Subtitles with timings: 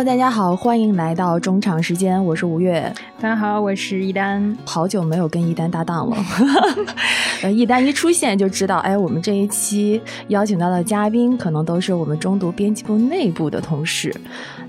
[0.00, 2.80] Hello，大家好，欢迎来到中场时间，我是吴越。
[3.20, 4.56] 大家好，我是一丹。
[4.64, 6.16] 好久没有跟一丹搭档了，
[7.44, 14.18] 呃，一丹一出现就知道，哎，我们这一期邀请到的嘉宾可能都是我们中读编辑部内部的同事。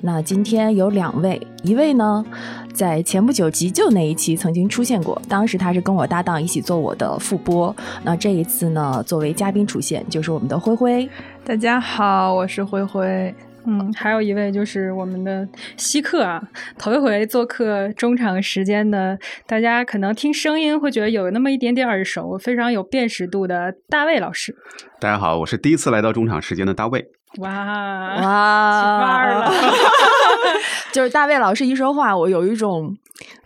[0.01, 2.25] 那今天有两位，一位呢，
[2.73, 7.73] 在前不久急救那一期曾经出现过，当时他是跟我搭档一起做我的副播。
[8.03, 11.09] 那这一次呢，作为嘉宾出现，就是我们的灰灰。
[11.45, 13.33] 大家好，我是灰灰。
[13.65, 15.47] 嗯，还有一位就是我们的
[15.77, 16.41] 稀客啊，
[16.77, 24.55] 头一回做客中场时间的，大家可能听声音会觉得有那么一点点耳熟，非常有辨识度的大卫老师。
[24.99, 27.05] 大家好，我是第一次来到中场时间的大卫。
[27.37, 29.51] 哇哇，起范儿了！
[30.91, 32.95] 就是大卫老师一说话，我有一种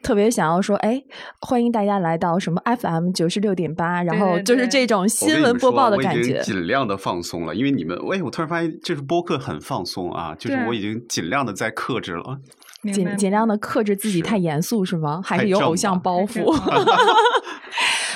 [0.02, 1.00] 特别想要说，哎，
[1.42, 6.40] 欢迎大家来到什么 FM 九十六点八，然后就是这种新闻播报的感觉。
[6.42, 12.40] 尽量的放松了，因为你们，哎，我突然发现就是播客很放松啊，就是我已经尽量的在克制了，
[12.92, 15.22] 尽尽量的克制自己太严肃是吗？
[15.24, 16.44] 还是有偶像包 袱？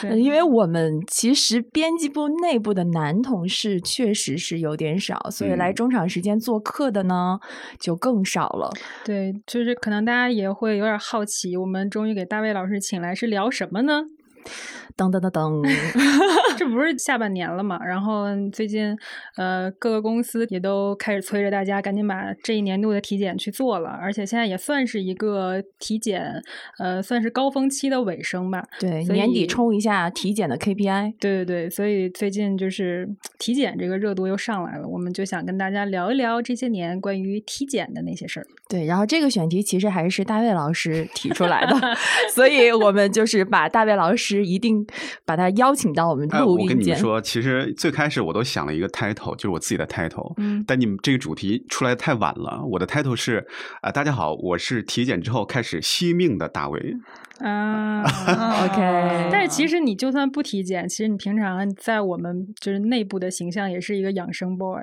[0.16, 7.38] 因为我们其实编辑部内部的男同事确实是有点少，所以来中场时间做客的呢
[7.78, 8.72] 就更少了。
[9.04, 14.06] 对，就是可能大家也会有点好奇，我们终于给大卫老师请来是聊什么呢？
[14.98, 15.64] 噔噔噔噔，
[16.58, 17.80] 这不是下半年了嘛？
[17.86, 18.94] 然后最近，
[19.38, 26.42] 呃，各个公司也都开始催着大家赶紧把这一年度的体检去做了，而且现在也算是一个体检，
[26.80, 28.62] 呃，算是高峰期的尾声吧。
[28.78, 31.14] 对，年底冲一下体检的 KPI。
[31.18, 38.48] 对对对，所以最近就是体检这个热度又上来了，我们就想跟大家聊一聊这些年关于体检的那些事儿。
[38.68, 41.76] 对，然后这个选题其实还是大卫老师提出来的，
[42.36, 44.86] 所以我们就是把大卫老师一定。
[45.26, 46.68] 把他邀请到我们录音间。
[46.68, 50.34] 我跟你们说，其实最开始我都想了一个 title，就是我自己的 title。
[50.38, 50.64] 嗯。
[50.68, 52.64] 但你们这个主题出来太晚了。
[52.66, 53.46] 我的 title 是
[53.82, 56.96] 啊，大家好，我是体检之后开始惜命的大卫。
[57.40, 58.04] 啊。
[58.66, 59.30] OK。
[59.32, 64.82] 但是其实你就算不体检，其实你平常在我们就是内部的形象也是一个养生 boy。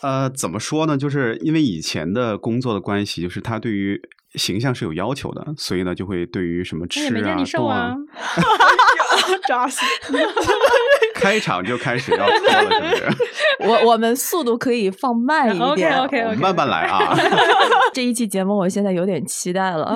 [0.00, 0.96] 呃，怎么说呢？
[0.96, 4.00] 就是因为以前的工作的关系，就是他对于。
[4.34, 7.96] 形象是有要求的，所以呢，就会对于什么吃啊、动啊，
[9.48, 9.80] 扎 死！
[11.18, 13.68] 开场就开始要说了， 是不是？
[13.68, 17.14] 我我们速度可以放慢一点， OK OK，慢慢来啊！
[17.92, 19.94] 这一期节目我现在有点期待了，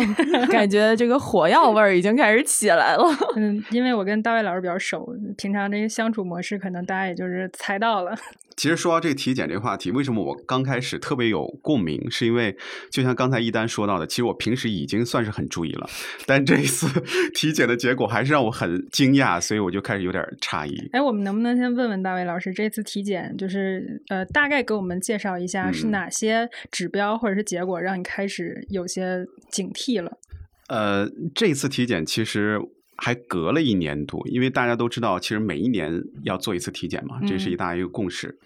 [0.51, 3.05] 感觉这个火药味儿已经开始起来了。
[3.37, 5.07] 嗯，因为我跟大卫老师比较熟，
[5.39, 8.13] 平常这些相处模式，可能大家也就是猜到了。
[8.55, 12.11] 其实说到这个体检这个话题，为什么我刚开始特别有共鸣？
[12.11, 12.55] 是因为
[12.91, 15.89] 就像刚才一丹说到的，其实我平时已经算是很注意了，
[16.27, 16.87] 但这一次
[17.35, 20.89] 体检的结果还是让我很惊讶，所以我就开始有点诧异。
[20.93, 30.19] 哎，我们能不能先问问大卫老师，这次体检就是呃，大概给我们介绍一下是哪些指标或者是结果让你开始有些警惕了？
[30.69, 32.61] 呃，这次体检其实。
[32.99, 35.91] 还隔了一年多，因为大家都知道，其实每一年
[36.23, 38.39] 要做一次体检嘛，这是一大一个共识。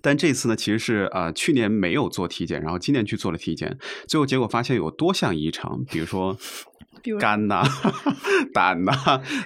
[0.00, 3.76] 但这次呢，其实是呃去年没有做体检，然后今年去做了体检，
[4.06, 6.34] 最后结果发现有多项异常，比如说
[7.18, 7.62] 肝呐、
[8.54, 8.92] 胆呐，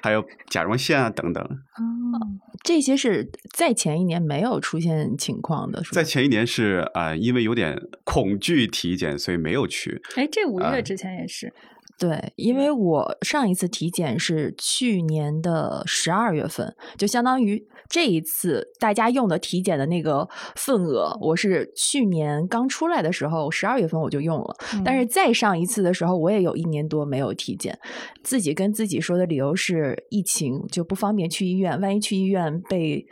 [0.03, 1.43] 还有甲状腺啊等等。
[1.43, 2.21] 哦，
[2.63, 10.01] 这些是在前一年没有出现情况的，在前一年是呃因为有点恐惧体检，所以没有去。
[10.17, 11.53] 哎，这五月之前也是。
[11.97, 27.79] 对，因为我上一次体检是去年的十二月份，就相当于这一次大家用的体检的那个份额，我是去年刚出来的时候十二月份我就用了，但是再上一次的时候，我也有一年多没有体检，
[28.23, 33.07] 自己跟自己说的理由是疫情就不方便去医院，万一去医院被。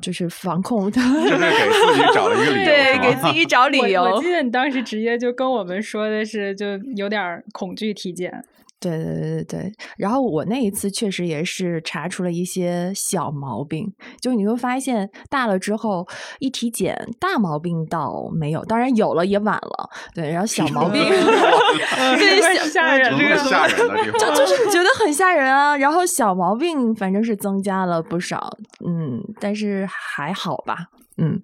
[0.00, 4.00] 就是防控，就是给自己找了一个理由，对，给自己找理由。
[4.04, 6.64] 我记得你当时直接就跟我们说的是，就
[6.94, 8.32] 有点恐惧体检。
[8.78, 16.06] 对对对对对，然后我那一次确实也是查出了一些小毛病，就你会发现大了之后
[16.38, 19.90] 一体检，大毛病倒没有，当然有了也晚了。
[20.14, 25.76] 对，然后小毛病 对，吓人，这个吓人的地方，就就是觉得很吓人啊。
[25.76, 28.56] 然后小毛病反正是增加了不少，
[28.86, 30.86] 嗯，但是还好吧，
[31.18, 31.40] 嗯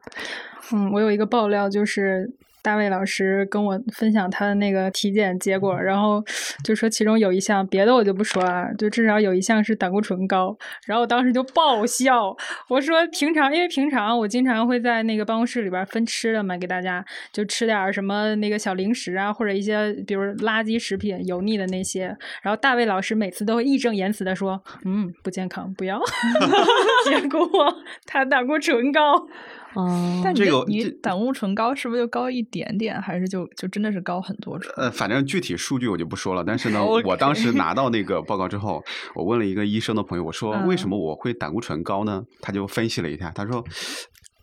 [0.72, 2.30] 嗯，我有一个爆料就是。
[2.64, 6.24] 大卫老师跟我分享他的那个体检结果，然后
[6.64, 10.56] 就说其中有一项，别的我就不说了，就至少有一项是胆固醇高。
[10.86, 12.34] 然后我当时就爆笑，
[12.70, 22.06] 我说平常因为平常我经常会在那个办公室里边分吃的嘛，给大家就吃点什么那个小零食啊，或者一些比如垃圾食品、油腻的那些。
[22.40, 26.00] 然后大卫老师每次都会义正言辞的说：“嗯，不健康，不要。
[27.04, 27.46] ”结果
[28.06, 29.28] 他胆固醇高。
[29.76, 34.58] 嗯，但这个你胆固醇高是不是就高一点点，还是就就真的是高很多？
[34.76, 38.82] 呃，反正具体数据我就不说了，但是呢 我当时拿到那个报告之后，
[39.14, 42.24] 我问了一个医生的朋友，我说为什嗯么我会胆固醇高呢？
[42.40, 43.64] 他就分析了一下，他说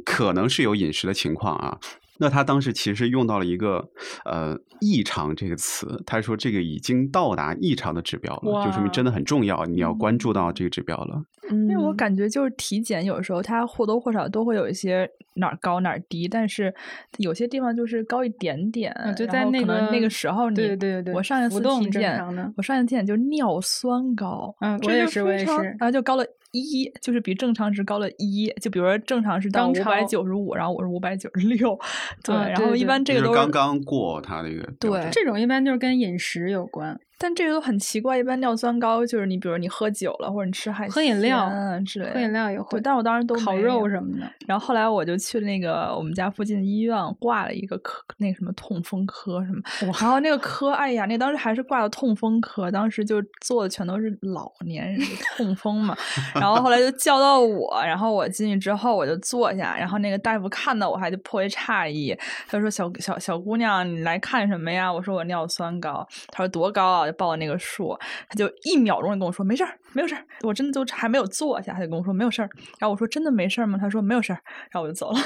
[0.04, 1.78] 可能是有饮食的情况啊。
[2.22, 3.90] 那他当时其实用到了一个
[4.26, 11.24] 呃异常这个词，他说这个已经到达异常的指标了，就说明真的很重要，你要关注到这个指标了。
[11.50, 16.74] 因因为我感觉就是体检有时候它或多或少都会有一些哪儿高哪儿低，但是
[17.18, 22.24] 有些地方就是高一点点，啊就在那个那个时候你对对对对我上一次体检，
[22.56, 26.24] 我上一次体检就尿酸高，嗯这就我也是我也是然后就高了。
[26.52, 31.80] 一就是比正常值高了一，就比如说正常是到五刚百九十五，然后我是五百九十六，
[32.24, 37.00] 对，啊然后一般这个都是刚刚过他那个标对这种一般就是跟饮食有关。
[37.22, 44.28] 但这个都很奇怪，一般尿酸高就是你比如你喝酒了，或者你吃海喝饮料鲜之类的，喝饮料也会，但我当时都烤肉什么的。
[44.48, 49.62] 然后后来我就去那个我们家附近的医院挂了一个科，那个什么痛风科什么，
[50.02, 55.06] 然后那个科，哎呀，那当时还是挂的痛风科，当时就做的全都是老年人的
[55.38, 55.96] 痛风嘛。
[56.34, 62.18] 然后后来就叫到我，然后我进去之后我就坐下，然后那个大夫看到我还就颇为诧异，
[62.48, 64.92] 他说小小小姑娘你来看什么呀？
[64.92, 67.11] 我说我尿酸高，他说多高啊？
[67.12, 67.98] 报那个数，
[68.30, 72.50] 他就一秒钟就跟我说没事儿，没有事儿，我真的就还没有坐下，他就跟我说没有事儿。
[72.80, 73.78] 然后我说真的没事儿吗？
[73.80, 74.40] 他说没有事儿，
[74.72, 75.20] 然后我就走了。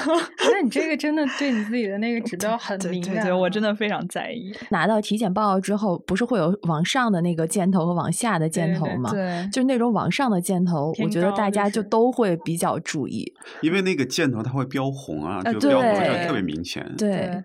[0.52, 3.22] 那你这个真的对你自己的那个指标很敏感啊。
[3.22, 4.54] 对对，我真的非常在意。
[4.70, 9.10] 拿到体检报告之后，不是会有往上的那个箭头和往下的箭头吗？
[9.10, 13.32] 对，就是那种往上的箭头，我觉得大家就都会比较注意。
[13.60, 16.84] 因为那个箭头它会标红啊，啊就标红对就特别明显。
[16.96, 17.44] 对对，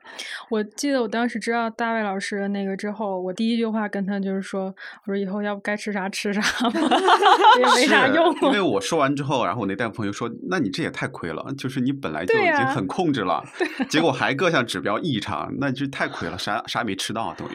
[0.50, 4.74] 我记得我当时知道大卫老师的那个之后，我第一句话跟他就是说
[5.06, 6.80] ：“我说以后要不该吃啥吃啥吧，
[7.60, 8.34] 也没啥是用。
[8.42, 13.44] 因为我说完之后，然后我那大夫朋友说：“那你这也太亏了，就是你本来就已经很控制了，
[13.90, 17.54] 结果还各项指标异常，那就太亏了，啥啥也没吃到，等于。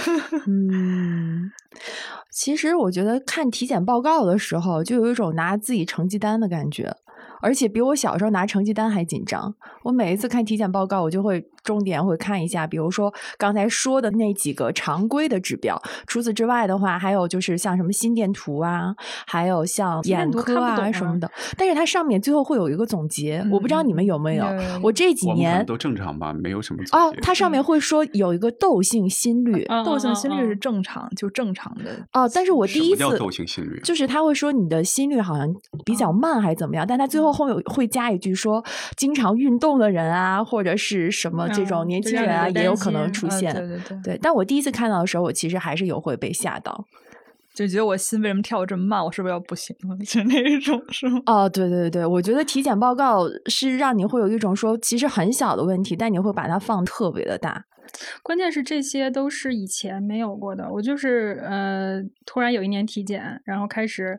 [0.46, 1.50] 嗯，
[2.30, 6.94] 其实我觉得看体检报告的时候，就有一种拿自己成绩单的感觉。
[7.42, 9.54] 而且比我小时候拿成绩单还紧张。
[9.82, 15.80] 我每一次看体检报告，我就会重点会看一下，比如说刚才说的那几个常规的指标。
[16.06, 18.94] 除此之外的话，还有就是像什么心电图啊，
[19.26, 21.30] 还有像眼科啊啊什么的。
[21.56, 24.44] 但是它上面最后会有一个总结，我不知道你们有没有。
[24.44, 29.64] 有有有我这几年我们都正常吧，没有什么总哦，它上面会说有一个窦性心率。
[29.70, 31.90] 嗯窦性心率是嗯正常，就正常的。
[32.12, 33.80] 哦，但是我第一次什么叫窦性心率？
[33.82, 35.52] 就是他会说你的心率好像
[35.84, 38.62] 比较慢还是怎么样，但他最后后面会加一句说，
[38.96, 43.54] 经常运动的人啊，或者是什么这种嗯年轻人啊，也有可能出现。
[43.54, 46.84] 对对对，对，但我第一次看到的时候，我其实还是有会被吓到。
[47.54, 49.96] 就觉得我心为什么跳得这么慢，我是不是要不行了？
[50.04, 51.20] 就那一种是吗？
[51.26, 57.64] 哦，对对对，我觉得体检报告是让你会有一种说，其实很小的问题，但你会把它放特别的大。
[58.24, 60.68] 关键是这些都是以前没有过的。
[60.68, 64.18] 我就是呃，突然有一年体检，然后开始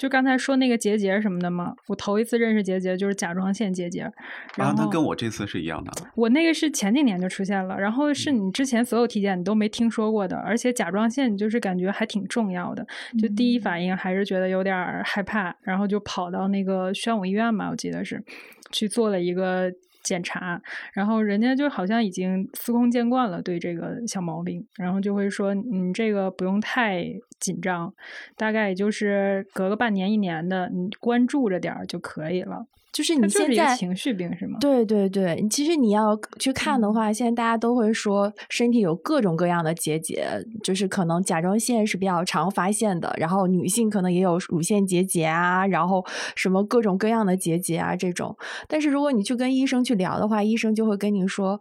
[0.00, 4.10] 就刚才说那个结节什么的嘛，我头一次认识结节就是甲状腺结节，
[4.56, 5.92] 然啊，后那跟我这次是一样的。
[6.14, 12.86] 我那个是前几年就出现了，然后是你之前所有体检你都没听说过的，而且甲状腺你就是感觉还挺重要的，
[13.20, 18.24] 就第一反应还是觉得有点害怕，然后就跑到那个宣武医院嘛，我记得是
[18.72, 19.70] 去做了一个。
[20.02, 20.58] 检查，
[20.94, 27.04] 然后人家就好像已经司空见惯了对这个小毛病，然后就会说你这个不用太
[27.40, 27.92] 紧张，
[28.36, 32.66] 大概也就是隔个半年一年的，你关注着点儿就可以了。
[32.92, 34.58] 就是你现在情绪病是吗？
[34.60, 40.26] 对对对，其实你要去看的话，现在大家都会说身体有各种各样的结节，
[40.64, 46.04] 就是可能甲状腺是比较常发现的，然后女性可能也有乳腺结节啊，然后
[46.34, 48.36] 什么各种各样的结节啊这种。
[48.66, 51.60] 但是如果你去跟医生去聊的话，医生就会跟你说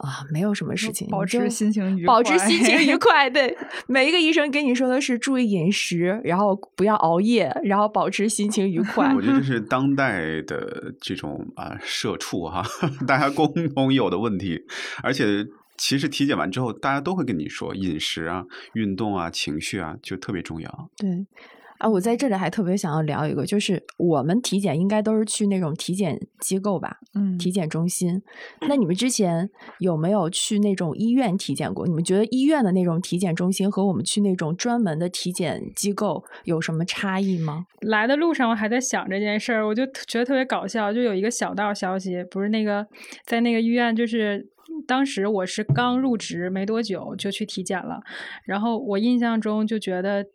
[0.00, 3.28] 啊，没有什么事情，保持心情愉保持心情愉 快。
[3.30, 9.12] 对，每一个医生跟你说的是注意饮食，然后不要熬夜，然后保持心情愉快。
[9.14, 12.62] 我觉得这 是当代的这种啊社畜哈，
[13.06, 14.60] 大家共同有的问题，
[15.02, 15.46] 而且。
[15.82, 20.90] 其实体检完之后，大家都会跟你说，饮食啊、运动啊、情绪啊，就特别重要。
[20.98, 21.08] 对，
[21.80, 28.20] 啊，我在这里还特别想要聊一个，就是我们体检应该都是去那种体检机构吧，嗯体检中心。
[28.68, 31.86] 那你们之前有没有去那种医院体检过？
[31.86, 37.64] 你们觉得医院的那种体检中心和我们去那种专门的体检机构有什么差异吗？
[37.80, 42.86] 来的路上我还在想这件事儿，我就觉得特别搞笑，就有一个小道消息，不是那个
[43.24, 44.46] 在那个医院，就是
[44.86, 48.02] 当时我是刚入职没多久就去体检了，
[48.44, 50.26] 然后我印象中就觉得。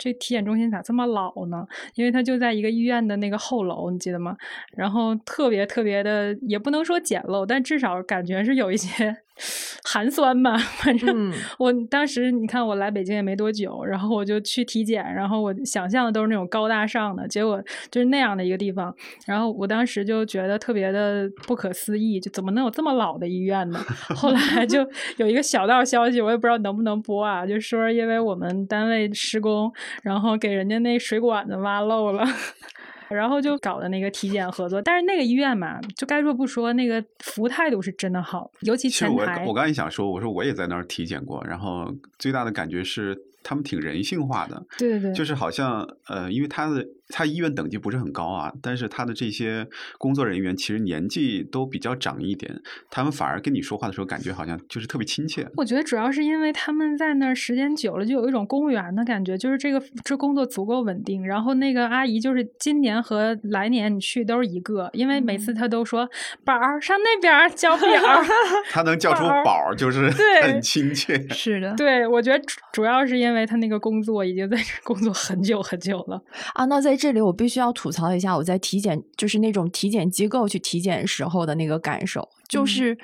[0.00, 1.66] 这体检中心咋这么老呢？
[1.94, 4.34] 因为它就在一个医院的那个后楼，你记得吗？
[4.74, 9.18] 然后特别特别的，也不能说简陋，但至少感觉是有一些。
[9.84, 17.58] 寒酸吧，反正 我当时你看我来北京也没多久，然后我就去体检，然后我想象的都是那种高大上的，结果
[17.90, 18.94] 就是那样的一个地方，
[19.26, 23.78] 然后我当时就觉得特别的不可思议，就怎么能有这么老的医院呢？
[24.14, 32.24] 后来就 有一个小道消息，我也不知道能不能播啊，就说因为我们单位施工，然后给人家那水管子挖漏了。
[33.10, 39.42] 然后就搞的那个体检合作，但是那个医院嘛，就该说不说，那个服务态度是真的好，尤其前台。
[39.42, 46.86] 我我刚才想说，我说我也在那儿体检过，然后最大的感觉是他们挺人性化的，对对对，就是好像呃，因为他的。
[47.12, 49.66] 他医院等级不是很高啊，但是他的这些
[49.98, 52.54] 工作人员其实年纪都比较长一点，
[52.88, 55.44] 他们反而跟你说话的时候感觉好像就是特别亲切。
[55.56, 61.26] 我觉得主要是因为他们在那儿时间久了，就有一种公务员的感觉，就是这个这工作足够稳定。
[61.26, 66.08] 然后那个阿姨就是今年和来年你去都是一个，因为每次她都说
[66.44, 67.88] 宝儿上那边交表，
[68.70, 70.08] 她能叫出宝儿就是
[70.42, 71.18] 很亲切。
[71.30, 72.40] 是的，对，我觉得
[72.72, 76.22] 主要是因为他那个工作已经在这工作很久很久了
[76.54, 76.64] 啊。
[76.66, 82.96] 那在这里我必须要吐槽一下，我在体检就是那种体检机构去体检时候的那个感受，就是。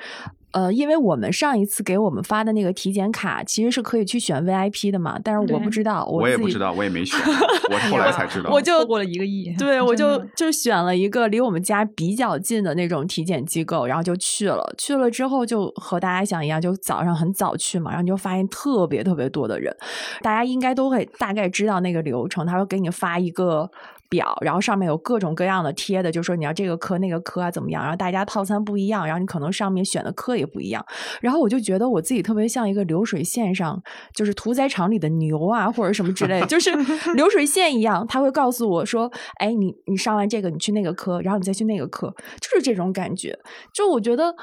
[0.56, 7.20] 呃，因为我们上一次给我们发的那个体检卡其实是可以去选 VIP 的嘛，但是我不知道，我也不知道，我也没选，
[7.70, 19.76] 我后来才知道，我就过了一个亿，对， 我就就选了一个离我们家比较近的那种体检机构，然后就去了，去了之后就和大家想一样，就早上很早去嘛，然后你就发现特别特别多的人，
[20.22, 23.70] 大家应该都会大概知道那个流程，他会给你发一个。
[24.08, 27.82] 表，然后上面有各种各样的贴的，就说你要这个科那个科啊怎么样？
[27.82, 30.84] 然后大家套餐不一样，然后你可能上面选的科也不一样。
[31.20, 33.82] 然后我就觉得我自己特别像一个流水线上，
[34.14, 36.70] 就是屠宰场里的牛啊，或者什么之类，就是
[37.14, 38.06] 流水线一样。
[38.06, 43.38] 他会告诉我说：“哎，你你上完这个，你去那个科，然后你再去那个科，就是这种感觉。”
[43.72, 44.34] 就我觉得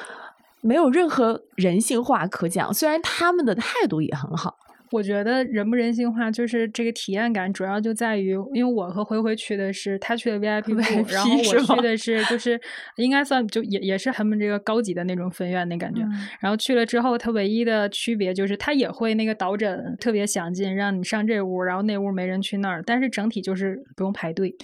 [0.62, 4.55] 没有任何人性化可讲，虽然他们的态度也很好。
[4.93, 12.62] 我觉得人不人性化，就是这个体验感，主要就在于，因为我和回回去的是他去的 VIP 部，然后我去的是就是
[12.97, 16.01] 应该算就也也是他们这个高级的那种分院那感觉。
[16.39, 24.55] 然后去了之后，它唯一的区别就是他也会那个导诊特别详尽，让你上这屋，然后那屋没人去那儿，但是整体就是不用排队。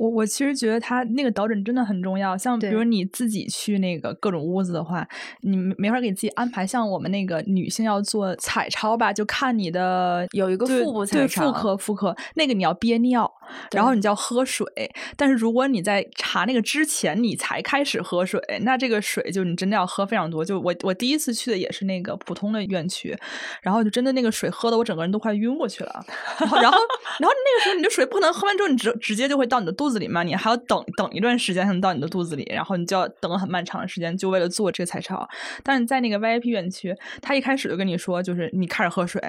[0.00, 5.06] 我我其实觉得他那个导诊真的很重要，像比如你自己去那个各种屋子的话，
[5.42, 6.66] 你没法给自己安排。
[6.66, 9.67] 像我们那个女性要做彩超吧，就看你。
[9.68, 13.30] 你的有一个腹部对妇科妇科那个你要憋尿，
[13.70, 14.66] 然后你就要喝水。
[15.14, 20.42] 但是如果你在查那个之前你才开始喝水，那这个水就你真的要喝非常多。
[20.42, 23.14] 就我我第一次去的也是那个普通的院区，
[23.60, 26.02] 然后就真的那个水喝的我整个人都快晕过去了。
[26.38, 26.78] 然后然后
[27.20, 35.28] 那个时候你的水不能喝完之后你直直接就会到你的肚子里嘛，你还要等等一段时间才能到你的肚子里，然后你就要等很漫长的时间，就为了做这个彩超。
[35.62, 39.20] 但是在那个 VIP 院区，他一开始就跟你说，就是你开始喝水。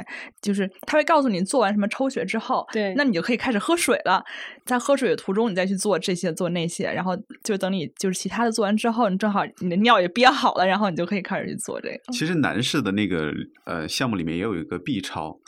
[0.42, 4.24] 就是他会告诉你做完什么抽血之后，对，那你就可以开始喝水了。
[4.66, 12.00] 在喝水的途中，你再去做这些做那些，然后就等你就是其他的做完之后，你正好你的尿也憋好了，然后你就可以开始去做这个。
[12.14, 13.34] 其实男士的那个
[13.66, 15.40] 呃项目里面也有一个 B 超。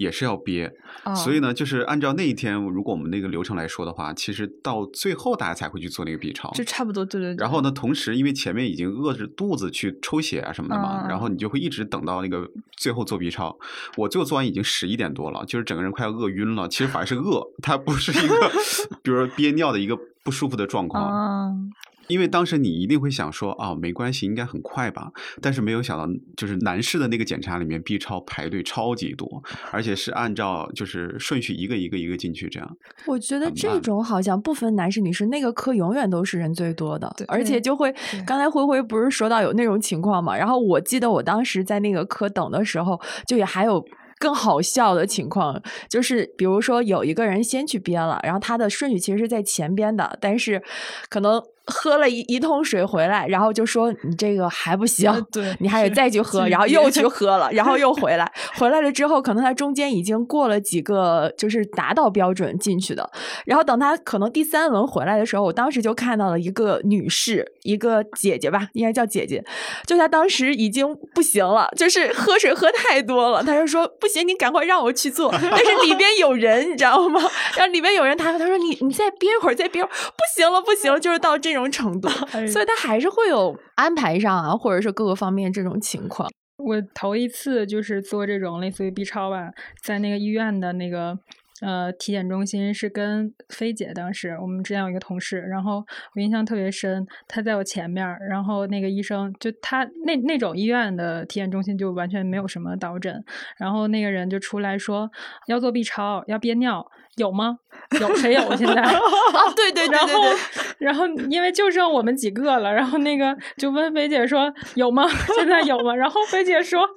[0.00, 0.72] 也是要憋，
[1.14, 7.34] 所以呢，就是按照那一天，如果我们那个流程来说的话，其实到最后大家才会去做那个 B 超，就差不多，对对。
[7.36, 13.54] 然后呢，同时因为前面已经饿着肚子去抽血啊什么的嘛，然后你就会一直等到那个最后做 B 超。
[13.98, 16.66] 我最后做完已经十一点多了，就是整个人快要饿晕了。
[16.66, 18.50] 其实反而是饿，它不是一个，
[19.04, 21.70] 比如说憋尿的一个不舒服的状况。
[22.10, 25.10] 因为当时你一定会想说啊，没关系，应该很快吧。
[25.40, 32.76] 但是没有想到，就是男士的那个检查里面，B 超排队超级多，而且是按照就是顺序一个一个一个进去这样。
[33.06, 37.94] 我觉得这种好像不分男士女士，那个科永远都是人最多的，而且就会
[38.26, 40.36] 刚才灰灰不是说到有那种情况嘛？
[40.36, 43.84] 然后我记得我当时在那个科等的时候，就也还有。
[44.22, 50.62] 更好笑的情况就是，比如说有一个人先去编了，然后他的顺序其实是在前边的，但是
[51.08, 51.42] 可能。
[51.66, 63.08] 喝了一一桶水回来，然后就说你这个还不行，对你还得再去喝，然后又去喝了，然后又回来， 回来了之后，可能他中间已经过了几个，就是达到标准进去的，
[63.46, 69.44] 然后等他可能第三轮回来的时候，我当时就看到了一个女士，一个姐姐吧，应该叫姐姐，
[69.86, 77.20] 就她当时已经不行了，就是喝水喝太多了，她就说不行，你赶快让我去做， 但是里边有人，你知道吗？
[77.56, 81.60] 然后里边有人，他他说你你再憋一会儿，再憋会，不行了，不行了，就是到这种。
[81.60, 82.08] 种程度，
[82.48, 86.26] 所以他还是会有安排上啊，或者是各个方面这种情况。
[86.56, 89.50] 我头一次就是做这种类似于 B 超吧，
[89.82, 91.18] 在那个医院的那个
[91.60, 103.22] 呃体检中心是跟菲姐当时我们之前有一个同事，然后我印象特别深，她在我前面，然后那个医生就他那那种医院的体检中心就完全没有什么导诊，
[103.58, 105.10] 然后那个人就出来说
[105.46, 106.86] 要做 B 超，要憋尿。
[107.20, 107.56] 有吗？
[108.00, 108.80] 有谁有现在？
[108.82, 108.92] 啊，
[109.56, 110.38] 对对对然后对对，
[110.78, 115.08] 然后因为就剩我们几个了，然后那个就问菲姐说有吗？
[115.36, 115.94] 现在有吗？
[115.94, 116.88] 然后菲姐说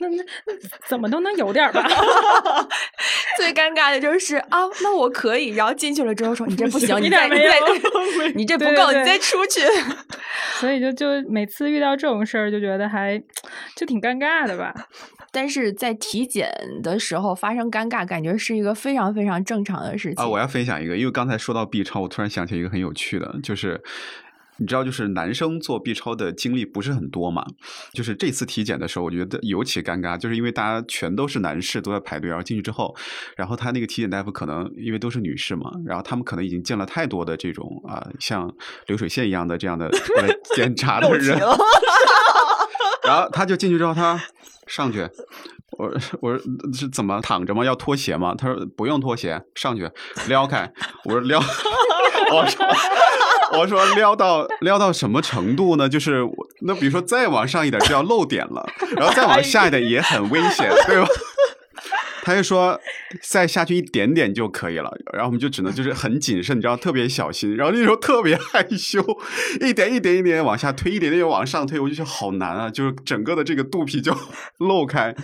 [0.00, 0.16] 那那
[0.46, 0.52] 那
[0.86, 1.82] 怎么都能有点儿吧？
[3.38, 9.62] 最尴尬的就是啊，那我可以，然后进去了之后说你这不行，你再你点没有再你这不够，你再出去。
[10.60, 13.20] 所以就就每次遇到这种事儿，就觉得还
[13.76, 14.74] 就挺尴尬的吧。
[15.34, 16.48] 但是在体检
[16.80, 23.82] 的时候发生尴尬，感觉是一个非常非常正常的事情啊，我要分享一个，因为刚才说到 B 超，我突然想起一个很有趣的，就是
[24.58, 27.44] 你知道，就是男生做 B 超的经历不是很多嘛。
[27.92, 32.94] 就是这次体检的时候，我觉得尤其尴尬，就是因为大家全都是男士都在排队，然后进去之后，
[33.36, 38.48] 然后他那个体检大夫可能因为都是女士嘛，然后他们可能已经见了太多的这种啊、像
[38.86, 39.90] 流水线一样的这样的
[40.54, 41.36] 检查的人，
[43.06, 44.20] 然后他就进去之后，他
[44.66, 45.08] 上去，
[45.78, 46.38] 我我说
[46.72, 47.64] 是怎么躺着吗？
[47.64, 48.34] 要脱鞋吗？
[48.36, 49.90] 他说不用脱鞋，上去
[50.28, 50.72] 撩开。
[51.04, 51.38] 我说撩，
[52.32, 52.66] 我说
[53.58, 55.88] 我说撩到撩到什么程度呢？
[55.88, 56.22] 就是
[56.62, 61.06] 那比如说再往上一点就要露点了，然后再往下一点也很危险，对吧？
[62.24, 62.80] 他就说
[63.20, 69.04] 再下去一点点就可以了，然后我们就只能就是很谨慎，你知道，特别小心，然后那时候特别害羞，
[69.60, 74.16] 一点一点一点往下推，一点点往上推，我就觉得好难啊，就是整个的这个肚皮就
[74.56, 75.14] 露开。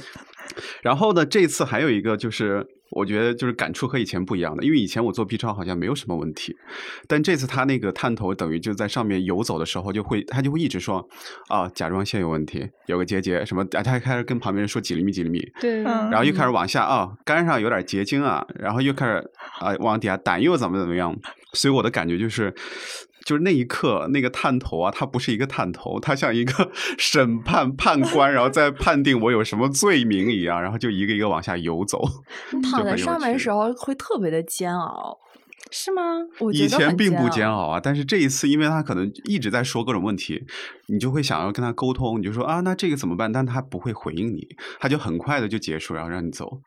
[0.83, 6.57] 然后呢，这次还有一个就是，我觉得就是感触和以前不一样的，因为以前我做 B 超好像没有什么问题，
[7.07, 11.09] 但这次他那个探头等于就在上面游走的时候，就会他就会一直说
[11.49, 19.31] 啊甲状腺有问题，有个结节什么，啊他还开始跟旁边人说几厘米几厘米，对，嗯然后又开始往下啊，肝上有点结晶啊，然后又开始
[19.61, 21.15] 啊往底下胆又怎么怎么样，
[21.53, 22.55] 所以我的感觉就是。
[23.25, 32.03] 就是那一刻，那个探头啊，它不是一个探头，它像一个 审判判官，然后在判定我有什么罪名一样，然后就一个一个往下游走。
[32.53, 35.19] 你躺在上面的时候会特别的煎熬，
[35.71, 36.03] 是吗？
[36.39, 40.43] 我觉以得很前并不煎煎熬啊，但是这一次，因为他可能一直在说各种问题，
[40.87, 43.31] 你就会想要跟他沟通，你就说啊，那这个怎么办？
[43.31, 46.61] 但他不会回应你，他就很快的就结束，然后让你走。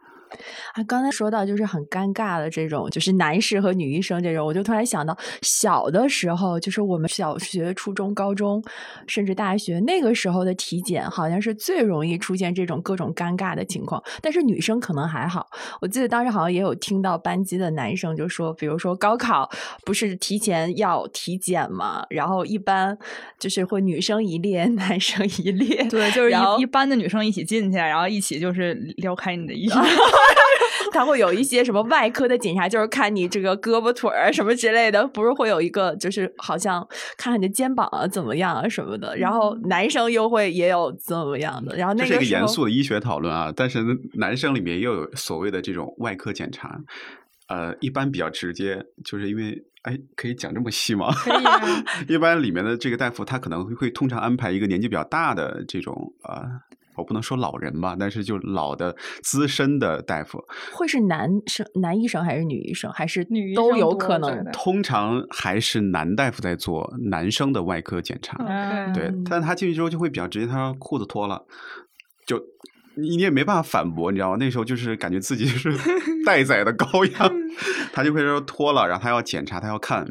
[0.73, 8.63] 啊，刚才说到就是很尴尬的这种，就是男士和女医生这种，我就突然想到，小的时候，就是我们小学、初中、高中，
[9.07, 14.01] 甚至大学那个时候的体检，好像是最容易出现这种各种尴尬的情况。
[14.21, 15.47] 但是女生可能还好，
[15.81, 19.49] 我记得当时好像也有听到班级的男生就说，比如说高考
[19.85, 22.97] 不是提前要体检嘛，然后一般
[23.39, 29.79] 就是会女生一列， 男生一列，对，就是一一班的女生一起进去，然后一起就是撩开你的衣服。
[30.91, 39.17] 他会有一些什么外科的检查，就是看你这个胳膊腿儿啊什么之类的，不是会有一个就是好像看看你的肩膀啊怎么样啊什么的。
[39.17, 43.83] 然后男生又会也有怎么样的，然后那这是一个严肃的医学讨论啊，但是
[44.13, 46.79] 男生里面又有所谓的这种外科检查，
[47.47, 51.11] 呃，一般比较直接，就是因为哎，可以讲这么细吗？
[51.13, 56.43] 可以啊 一般里面的这个大夫，他可能会通常安排一个年纪比较大的这种呃，
[56.95, 68.37] 我不能说老人吧，但是就老的资深的大夫，会是男生男医生还是女医生，还是女医都有可能通常还是男大夫在做男生的外科检查。
[68.47, 71.43] 嗯对，但他进去之后就会比较直接，他说裤子脱了，
[72.25, 72.37] 就
[72.95, 74.37] 你你也没办法反驳，你知道吗？
[74.39, 75.71] 那时候就是感觉自己就是
[76.25, 77.33] 待宰的羔羊，
[77.91, 80.05] 他就会说脱了，然后他要检查，他要看，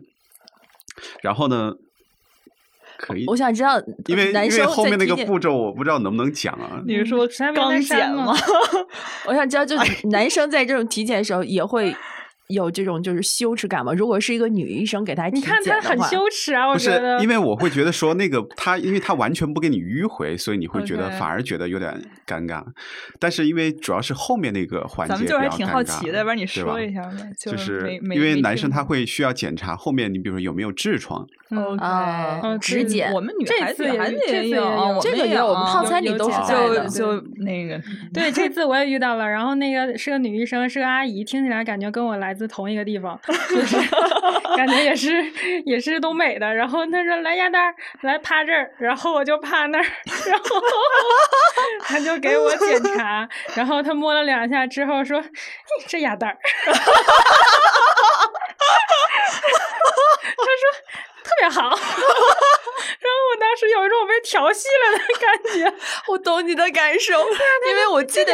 [1.22, 1.72] 然后呢，
[3.04, 6.80] 可以，我想知道，因为因为后面那个步骤我不知道能不能讲啊。
[6.86, 8.32] 你是说刚剪吗？
[9.26, 11.94] 我想知道，就是 男生在这种体检的时候也会
[12.52, 13.92] 有这种就是羞耻感吗？
[13.92, 21.92] 如果是一个女医生给他你看他很羞耻啊，我不是觉得，，因为我会觉得说那个他，因为他完全不给你迂回，所以你会觉得反而觉得有点
[22.26, 22.62] 尴尬。
[23.18, 27.32] 但是因为主要是后面那个环节咱们就是还挺好奇的，要不然你说一下呗。
[27.38, 31.26] 就是因为男生他会需要检查后面，你比如说有没有痔疮，
[31.78, 37.80] 啊嗯指检我们女这孩子还次也这次也有，这个也有我们套啊餐里都是就 就那个
[38.12, 43.76] 对，这次我也遇到了，然后那个是个女医生，是个阿姨，听起来感觉跟我来自同一个地方， 就是
[44.56, 45.10] 感觉也是
[45.64, 46.54] 也是东北的。
[46.54, 49.84] 然后他说来鸭蛋儿，来趴这儿，然后我就趴那儿，
[50.28, 50.62] 然后
[51.84, 55.24] 他就给我检查，然后他摸了两下之后说：“哎，
[55.88, 56.36] 这鸭蛋儿。”
[60.34, 60.64] 他说
[61.22, 65.74] 特别好， 然后我当当时有一种被调戏了的感觉。
[66.08, 67.12] 我懂你的感受，
[67.68, 68.32] 因为我记得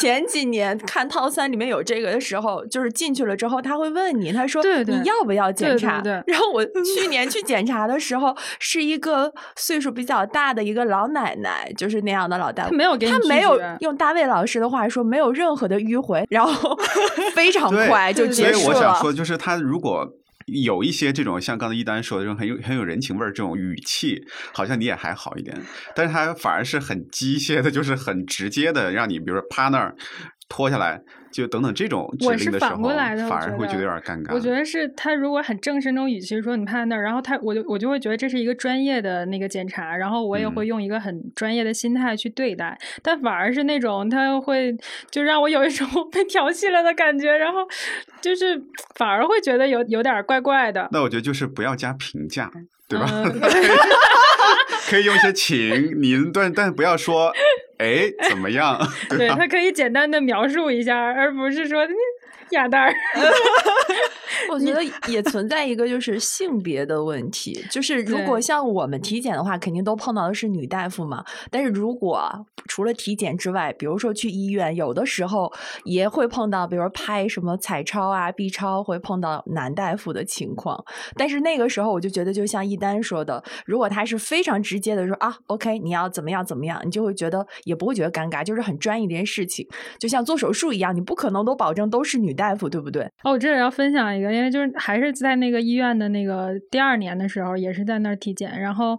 [0.00, 6.00] 前几年看套餐里面有这个的时候，就是进去了之后他会问你，他说你要不要检对对查？
[6.00, 16.74] 对 然后我去年去检查的时候，是一个岁数比较大的一个老奶奶，就是那样的老大夫，他没有给你他没有用大卫老师的话说，没有任何的迂回，然后
[17.34, 18.64] 非常快就结束了。
[18.64, 20.08] 所以我想说，就是他如果
[20.46, 25.56] 有一些这种像刚才一丹说的这种很有很有人情味儿这种语气，好像你也还好一点，
[25.94, 29.96] 但是他反而是很机械的，就是很直接的，让你比如说趴那儿
[30.48, 31.00] 脱下来，
[31.34, 34.32] 就等等这种指我是令的时候，反过来的反而会觉得有点尴尬。
[34.32, 44.72] 我觉得是他如果很正式那种语气说你趴在那儿，然后他我就我就会觉得这是一个专业的那个检查，然后我也嗯会用一个很专业的心态去对待，但反而是那种他会
[45.10, 47.58] 就让我有一种 被调戏了的感觉，然后
[48.20, 48.62] 就是
[48.94, 50.88] 反而会觉得有有点儿怪怪的。
[50.92, 52.48] 那我觉得就是不要加评价，
[52.88, 53.06] 对吧？
[53.24, 53.40] 嗯
[54.88, 55.58] 可以用一些请
[56.00, 57.32] 您，但但不要说
[57.78, 59.36] 哎怎么样， 对吧？
[59.40, 61.86] 他可以简单的描述一下，而不是说
[62.50, 62.94] 哑蛋儿。
[64.50, 71.24] 我觉得也存在一个就是性别的问题，就是如果像我们体检的话，肯定都碰到的是女大夫嘛。
[71.50, 75.50] 但是如果除了体检之外，比如说去医院，有的时候
[75.84, 80.84] 也会碰到，比如说拍什么彩超啊、B 超，会碰到男大夫的情况。
[81.16, 89.66] 但是那个时候，我就觉得，就像一丹说的，如果他是非常直接的说啊，OK，你要怎么样怎么样，你就会觉得也不会觉得尴尬，就是很专业的一件事情，
[89.98, 93.04] 就像做手术一样，你不可能都保证都是女大夫，对不对？
[93.22, 98.98] 哦，我这里要分享一个，因为就是还是在那个医院的那个第二年的时候，也是在那儿体检，然后。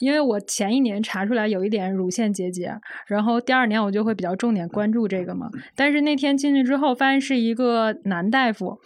[0.00, 2.74] 因为我前一年查出来有一点乳腺结节，
[3.06, 5.48] 然后第二年我就会比较重点关注这个嘛。
[5.76, 8.78] 但是那天进去之后，发现是一个男大夫，哦，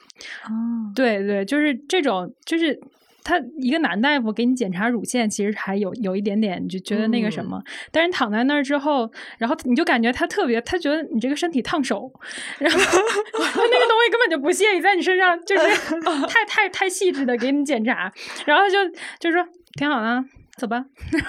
[0.95, 2.79] 对对，就是这种，就是
[3.29, 7.63] 他一个男大夫给你检查乳腺，其实还有有一点点，你就觉得那个什嗯么。
[7.93, 12.11] 但是躺在那儿之后，然后你就感觉他特别，他觉得你这个身体烫手，
[12.59, 15.67] 然后 他那个东西根本就不屑于在你身上，就是
[16.27, 18.11] 太太太细致的给你检查，
[18.47, 18.79] 然后他就
[19.21, 20.25] 就说挺好的。
[20.57, 20.85] 走吧，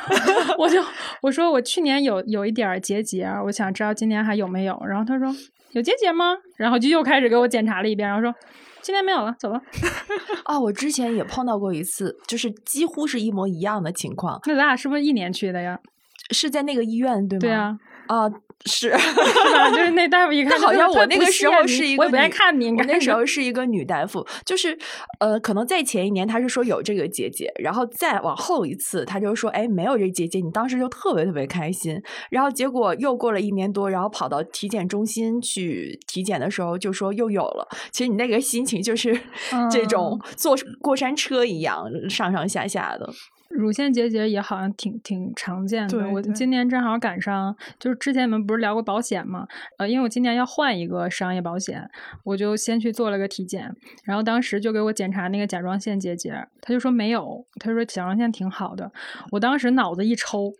[0.57, 0.83] 我就
[1.21, 4.81] 我说我去年有有一点结节，我想知道今年还有没有。
[4.87, 5.27] 然后他说
[5.73, 6.35] 有结节吗？
[6.57, 8.33] 然后就又开始给我检查了一遍，然后说
[8.81, 9.61] 今天没有了，走了。
[10.45, 15.79] 啊， 我之前也碰到过一次，就是几乎是一模一样的情况，那咱俩是不是一年去的呀？
[16.31, 17.41] 是在那个医院对吗？
[17.41, 18.29] 对啊，啊，
[18.65, 18.89] 是。
[18.97, 18.97] 是
[19.53, 19.69] 吧？
[19.71, 24.77] 就是那大夫一看好像我那个时候是一个我也不爱看你，应我那时候是一个女大夫，就是
[25.19, 39.19] 呃，可能在前一年他是说有这个结节，然后再往后一次他就说哎没有这结节，你当时就特别特别开心，然后结果又过了一年多，然后跑到体检中心去体检的时候就说又有了，其实你那个心情就是
[39.71, 43.09] 这种坐过山车一样上上下下的。
[43.49, 45.97] 乳腺结节也好像挺挺常见的。
[46.09, 49.47] 我对对今年正好赶上，就是之前你们不是聊过保险嘛？
[49.77, 51.89] 呃，因为我今年要换一个商业保险，
[52.23, 58.91] 我就先去做了个体检，然后当时就给我检查那个甲状腺结节，他就说没有，他说甲状腺挺好的。
[59.31, 60.53] 我当时脑子一抽。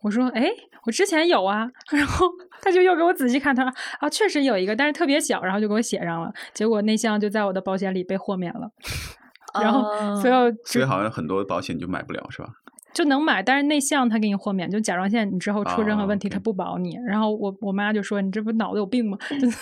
[0.00, 0.48] 我说，哎，
[0.84, 2.26] 我之前有啊，然后
[2.62, 8.70] 他就又给我仔细看，他说啊，确实有一个，但是特别小，然后就给我写上了，结果那项就在我的保险里被豁免了，
[9.62, 9.82] 然后
[10.20, 12.48] 所有所以好像很多保险你就买不了是吧？
[12.94, 16.96] 就能买，但是内项他给你豁免，就甲状腺你之后出任何问题哦他不保你。
[17.06, 19.18] 然后我我妈就说你这不脑子有病吗？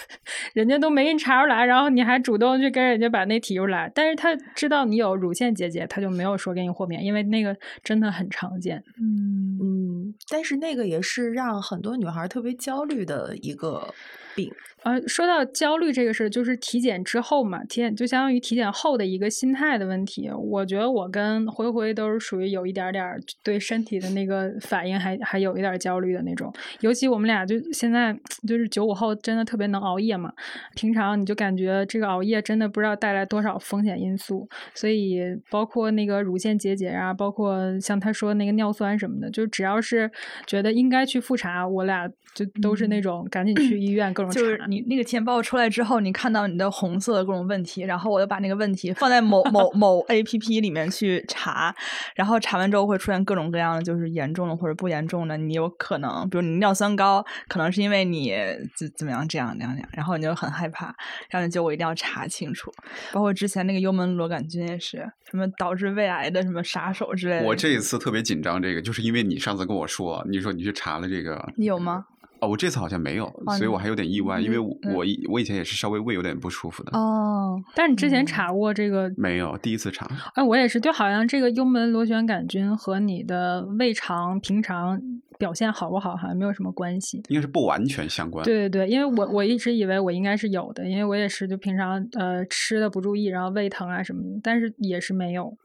[0.54, 8.80] 人家都没给你查出来，然后你还主动去跟人家把那提出来，但是他知道你有乳腺结节，他就没有说给你豁免，因为那个真的很常见。
[9.00, 13.92] 嗯，嗯，但是那个也是让很多女孩特别焦虑的一个
[14.34, 14.52] 病。
[14.82, 20.30] 呃，说到焦虑这个事，就是体检之后嘛，体检就相当于体检后的一个心态的问题。
[20.30, 26.52] 我觉得我跟灰灰都是属于有一点点对身体的那个反应还还有一点焦虑的那种。
[26.80, 28.14] 尤其我们俩就现在
[28.46, 30.30] 就是九五后，真的特别能熬夜嘛。
[30.74, 40.03] 平常你就感觉这个熬夜真的不知道带来多少风险因素，所以包括那个乳腺结节啊，包括像他说那个尿酸什么的，就只要是
[40.46, 44.40] 觉得应该去复查，我俩就都是那种赶紧去医院各种查。
[44.40, 51.74] 就是你那个钱包出来之后，你看到你的红色的各种问题，然后我就把那个问题放在某 某某 A P P 里面去查，
[52.14, 58.34] 然后查完之后会出现各种各样的，就是严重的或者不严重的，你有可能，比如你尿酸高，可能是因为你
[58.76, 60.86] 怎怎么样这样那样那样，然后你就很害怕，
[61.30, 62.72] 然后你就我一定要查清楚，
[63.12, 64.98] 包括之前那个幽门螺杆菌也是，
[65.30, 67.44] 什么导致胃癌的什么杀手之类的。
[67.46, 72.06] 我这一次特别紧张，这个就是因为你上次跟我说，你说你去查了这个，你有吗？
[72.40, 79.10] 哦，我这次好像没有，啊所以我还有点意外，因为我嗯我以我以前也是稍微胃有点不舒服的，哦，但是你之前嗯查过这个？
[79.16, 80.06] 没有第一次查。
[80.34, 85.00] 哎，我也是，就好像这个幽门螺旋杆菌和你的胃肠平常
[85.38, 87.22] 表现好不好好像没有什么关系。
[87.28, 88.44] 应该是不完全相关。
[88.44, 95.56] 对对对，因为我我一直以为我应该是有的，因为我也是就平常呃吃的不注意，然后胃疼啊什么的，但是也是没有。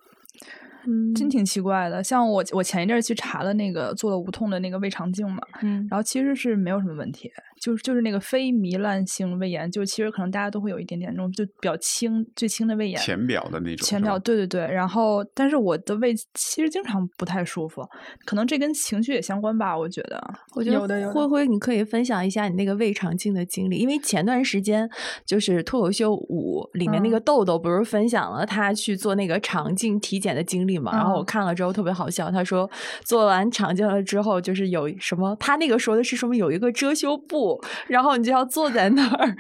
[0.90, 1.14] 嗯。
[1.14, 2.04] 真挺奇怪的。
[2.04, 13.00] 像我我前一阵去查了那个做了无痛的那个胃肠镜嘛，嗯，然后其实是没有什么问题，就是就是那个非糜烂性胃炎，就其实可能大家都会有一点点那种就比较轻最轻的胃炎。
[13.00, 13.86] 浅表的那种。
[13.86, 17.86] 浅表对对对，然后但是我的胃其实经常不太舒服，
[18.26, 20.20] 可能这跟情绪也相关吧，我觉得。
[20.56, 24.90] 我觉得灰灰，你可以分享一下你那个胃肠镜的经历，因为前段时间
[25.26, 30.92] 就是脱口秀五里面那个嗯豆豆不是分享了他去做那个肠镜体检的经历嘛？
[30.94, 32.70] 然后我嗯看了之后特别好笑，他说
[33.04, 37.49] 做完肠镜了之后，就是有什么，他那个说的是什么有一个遮羞布，
[37.88, 39.36] 然后你就要坐在那儿。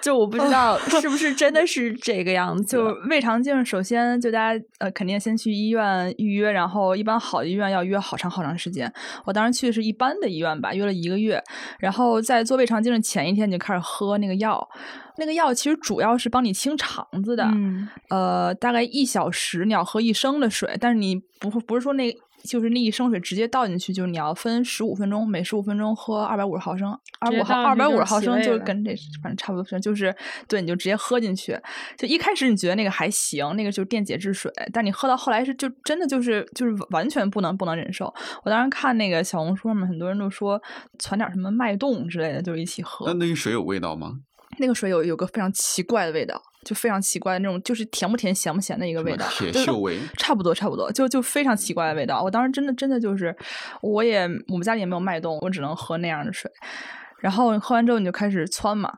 [0.00, 8.90] 就我不知道是不是真的 是这个样子，就胃肠镜，首先就大家呃肯定先去医院预约，然后一般好的医院要约好长好长时间。
[9.26, 11.38] 我当时去的是一般的医院吧，约了一个月，
[11.78, 14.66] 然后在做胃肠镜的前一天你就开始喝那个药，
[15.18, 22.10] 那个药其实主要是帮你清肠子的，嗯呃，大概一小时你要喝一升的水，但是你不会不是说那
[22.44, 30.14] 就是那一升水直接倒进去，就是你要分十五分钟，每十五分钟喝二百五十毫升，二五毫二百五十毫升就洗胃了跟这反正差不多，就是
[30.48, 31.58] 对，你就直接喝进去。
[31.96, 38.12] 就一开始你觉得那个还行，那个就是电解质水，但你喝到后来是就真的就是就是完全不能不能忍受。
[38.44, 40.60] 我当时看那个小红书上面很多人都说
[40.98, 43.06] 攒点什么脉动之类的，就一起喝。
[43.06, 44.20] 那那个水有味道吗？
[44.58, 49.98] 那个水有有个非常奇怪的味道，就非常奇怪的那种，就是甜不甜、咸不咸的一个味道，铁就是锈味。
[50.18, 52.22] 差不多，差不多，就就非常奇怪的味道。
[52.22, 53.34] 我当时真的真的就是，
[53.80, 56.50] 我也我们家里也没有脉动，我只能喝那样的水。
[57.18, 58.90] 然后喝完之后你就开始窜嘛，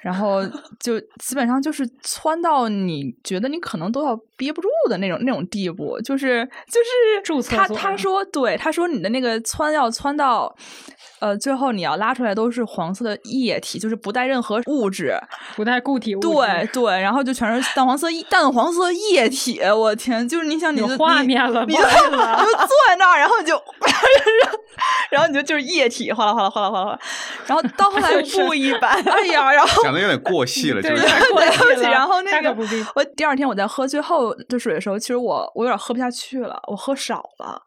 [0.00, 0.44] 然后
[0.80, 10.56] 就基本上就是窜到你觉得你可能都要憋不住的那种那种地步，就是就是住厕他他说对他说你的那个窜要窜到。
[11.20, 15.12] 呃，最后你要拉出来都是黄色的液体，就是不带任何物质，
[15.54, 16.28] 不带固体物质。
[16.28, 21.88] 对对，然后就全是淡黄色淡黄色液体，我天，就是你想你有就画面了 你就坐
[22.88, 23.62] 在那儿，然后你就，
[25.12, 26.98] 然后你就就是液体哗啦哗啦哗啦哗啦，
[27.46, 28.10] 然后到后来
[28.46, 32.56] 不一般，哎呀，然后讲的有点过细了，就是有点过对不起然后那个
[32.94, 37.62] 我第二天我在喝最后兑水的时候，其实我我有点喝不下去了，我喝少了。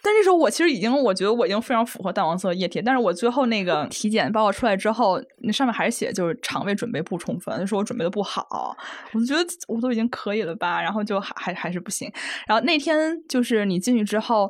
[0.00, 8.76] 但那时候我其实已经，我觉得我已经非常符合淡黄色液体，但是我最后那个体检报告出来之后，那上面还是写就是肠胃准备不充分，就说我准备的不好，
[9.12, 12.10] 我就觉得我都已经可以了吧，然后就还还还是不行。
[12.46, 14.48] 然后那天就是你进去之后，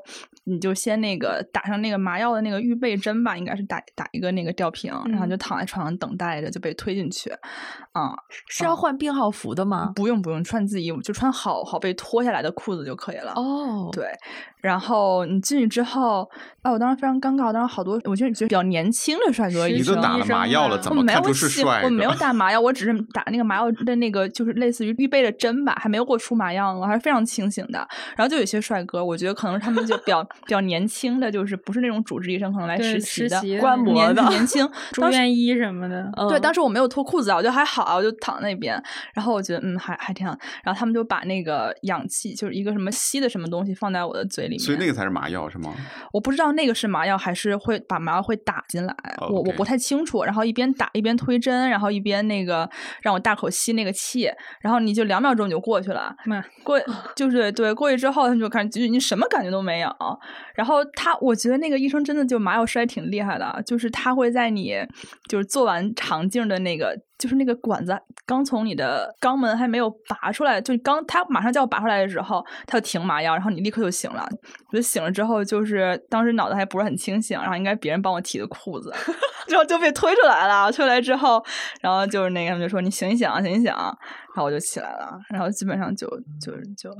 [0.48, 7.30] 你就先那个打上那个麻药的那个预备针吧，应该是打打一个那个吊瓶，然后就躺在床上等待着就被推进去，
[7.92, 8.16] 啊、
[8.48, 9.92] 是要换病号服的吗？
[9.94, 13.32] 不用不用穿自己衣服，就穿好好被脱下来的裤子就可以了。
[13.36, 14.06] 哦，对，
[14.60, 16.28] 然后你进去之后，
[16.62, 19.92] 啊，我当时非常尴尬，当时好多我觉得觉得比较年轻的帅哥是医生。
[19.92, 21.86] 你都打了麻药了，医生啊怎我没有么看出是帅哥？
[21.86, 27.86] 我没有打麻药，我只是打那个麻药的那个，就是类似于预备的针吧，还没有给我出麻药呢，我还是非常清醒的。
[28.16, 34.68] 然后就有些帅哥，我觉得可能是他们就比较比较年轻的，就是不是那种主治医生，可能来实习的习观摩的年轻。
[34.92, 36.10] 住院医什么的。
[36.28, 38.80] 对，嗯当时我没有脱裤子啊，我觉得还好啊，我就躺那边，
[39.14, 45.74] 然后我觉得嗯还还挺好，然后他们就把那个氧气，就是一个什么吸的什么东西放在我的嘴里面，所以那个才是麻药是吗？
[46.12, 50.24] 我不知道那个是麻药还是会把麻药会打进来，哦我我不太清楚。
[50.24, 52.68] 然后一边打一边推针，然后一边那个
[53.02, 56.14] 让我大口吸那个气，然后你就两秒钟你就过去了。
[56.26, 56.78] 妈过
[57.16, 59.88] 就是对过去之后，他们就开始就你什么感觉都没有。
[60.54, 64.74] 然后他，我觉得那个医生真的就麻药摔挺厉害的，就是他会在你
[65.28, 74.28] 就是做完肠镜的那个，就是那个管子刚从你的肛门还没有拔出来，就刚他马上就要拔出来的时候，他就停麻药，然后你立刻就醒了。
[74.70, 78.92] 我就醒了之后，就是当时脑子还不是很清醒，然后应该别人帮我提的裤子，
[79.48, 80.70] 然后就被推出来了。
[80.72, 81.42] 推出来之后，
[81.80, 83.96] 然后就是那个他们就说你醒一醒，醒一醒，然
[84.34, 86.06] 后我就起来了，然后基本上就
[86.40, 86.90] 就就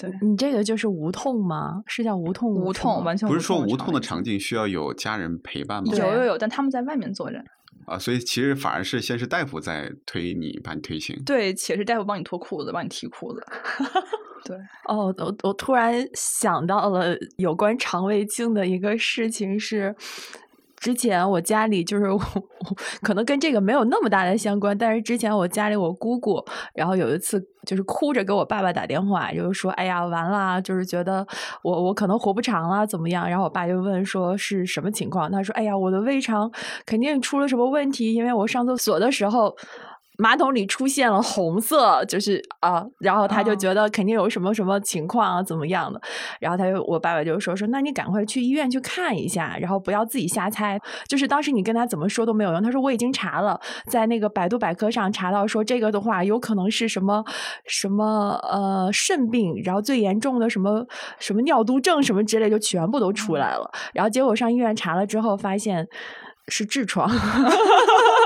[0.00, 1.82] 对你这个就是无痛吗？
[1.86, 5.92] 是叫无痛无痛，完全不是说无痛的场景需要有家人陪伴吗？
[5.92, 7.42] 有有有，但他们在外面坐着。
[7.84, 11.20] 啊，所以其实反而是先是大夫在推你，把你推醒。
[11.26, 13.44] 对，且是大夫帮你脱裤子，帮你提裤子。
[14.46, 14.56] 对，
[14.86, 19.94] 哦，我我突然想到了有关肠胃镜的一个事情是。
[20.78, 22.04] 之前我家里就是
[23.02, 31.26] 可能跟这个没有那么大的相关，但是之前我家里我姑姑，然后有一次就是哭着给我爸爸打电话，就是说：“哎呀，完了，就是觉得
[31.62, 36.50] 我我可能活不长了，怎么样？”然后我爸就问说是什么情况，他说：“哎呀，我的胃肠
[36.86, 39.56] 肯定出了什么问题，因为我上厕所的时候。”
[40.20, 46.00] 马桶里出现了红色，就是啊，然后他就觉得肯定有什么什么情况啊，怎么样的，
[46.40, 50.76] 然后他就我爸爸就说说，那你赶快去医院去看一下，然后不要自己瞎猜。
[51.06, 57.24] 就是当时你跟他怎么说都没有用，他说我已经查了，在那个百度百科上查到说这个的话有可能是什么
[57.66, 60.84] 什么呃肾病，然后最严重的什么
[61.20, 63.70] 什么尿毒症什么之类就全部都出来了。
[63.94, 65.86] 然后结果上医院查了之后发现
[66.48, 67.08] 是痔疮。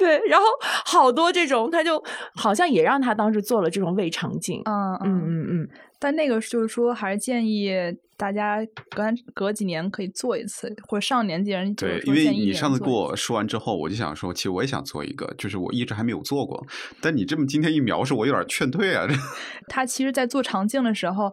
[0.00, 0.46] 对，然后
[0.86, 2.02] 好多这种，他就
[2.34, 4.62] 好像也让他当时做了这种胃肠镜。
[4.64, 7.70] 嗯嗯嗯嗯，但那个就是说，还是建议
[8.16, 8.58] 大家
[8.90, 16.66] 隔隔几年可以做一次，或者上年纪人对，因为你上次跟我说完之后，我就想说，其实我也想做一个，就是我一直还没有做过。
[17.02, 19.06] 但你这么今天一描述，我有点劝退啊。
[19.68, 21.30] 他其实，在做肠镜的时候。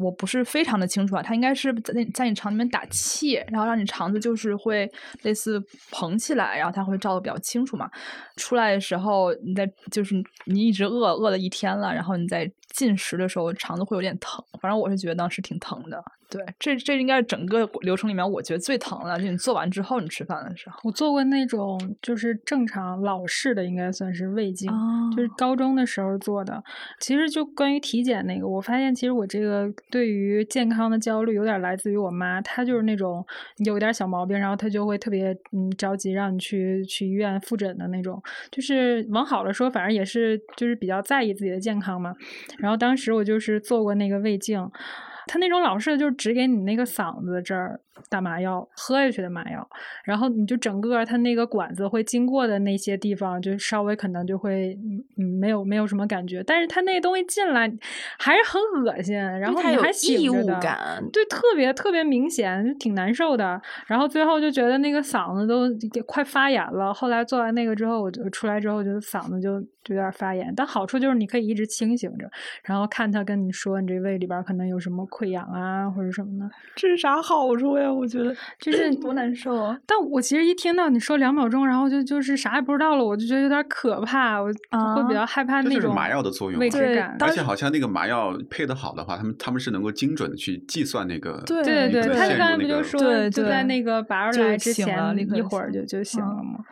[0.00, 4.90] 我不是非常的清楚啊，它应该是在在你肠里面打气，然后让你肠子就是会
[5.22, 5.60] 类似
[5.90, 7.90] 膨起来，然后它会照的比较清楚嘛。
[8.36, 10.14] 出来的时候，你在就是
[10.46, 14.42] 你一直饿饿了一天了，然后你在进食的时候，肠子会有点疼。
[14.60, 16.02] 反正我是觉得当时挺疼的。
[16.30, 20.78] 对，这这应该是整个流程里面我觉得最疼的，就你做完之后你吃饭的时候。
[20.84, 24.70] 我做过那种就是正常老式的，应该算是胃镜，
[25.16, 26.62] 就是高中的时候做的。
[27.00, 33.26] 其实就关于体检那个，我发现其实我这个对于健康的焦虑有点来自于我妈，她就是那种
[33.64, 38.22] 有点小毛病，然后她就会特别嗯着急让你去去医院复诊的那种。
[38.52, 42.14] 就是往好了说，反正也是就是比较在意自己的健康嘛。
[42.58, 44.70] 然后当时我就是做过那个胃镜。
[45.26, 49.68] 他那种老式的，就是只给你那个嗓子这儿打麻药，喝下去的麻药，
[50.04, 54.78] 然后你就整个他那个管子会经过的那些地方，就稍微可能就会
[55.18, 57.70] 嗯没有没有什么感觉，但是他那东西进来
[58.18, 63.60] 还是很恶心，然后你还异物感，对，特别特别明显，就挺难受的。
[63.86, 65.68] 然后最后就觉得那个嗓子都
[66.06, 66.94] 快发炎了。
[66.94, 70.52] 后来做完那个之后，我就出来之后，就嗓子就就有点发炎。
[70.56, 72.30] 但好处就是你可以一直清醒着，
[72.64, 75.06] 然后看他跟你说你这胃里边可能有什么。
[75.10, 77.92] 溃疡啊，或者什么的，这是啥好处呀？
[77.92, 79.76] 我觉得 就是 多难受啊！
[79.86, 87.16] 但我其实一听到你说两秒钟，然后就就是啥也不知道了，我就觉得有点可怕，我会比较害怕那种麻药的作用，未知感。
[87.20, 96.64] 而且好像那个麻药配的好的话，他们他们是能够精准的去计算那个对对对，他刚才不就说就在那个拔出来之前一会儿就就行了吗？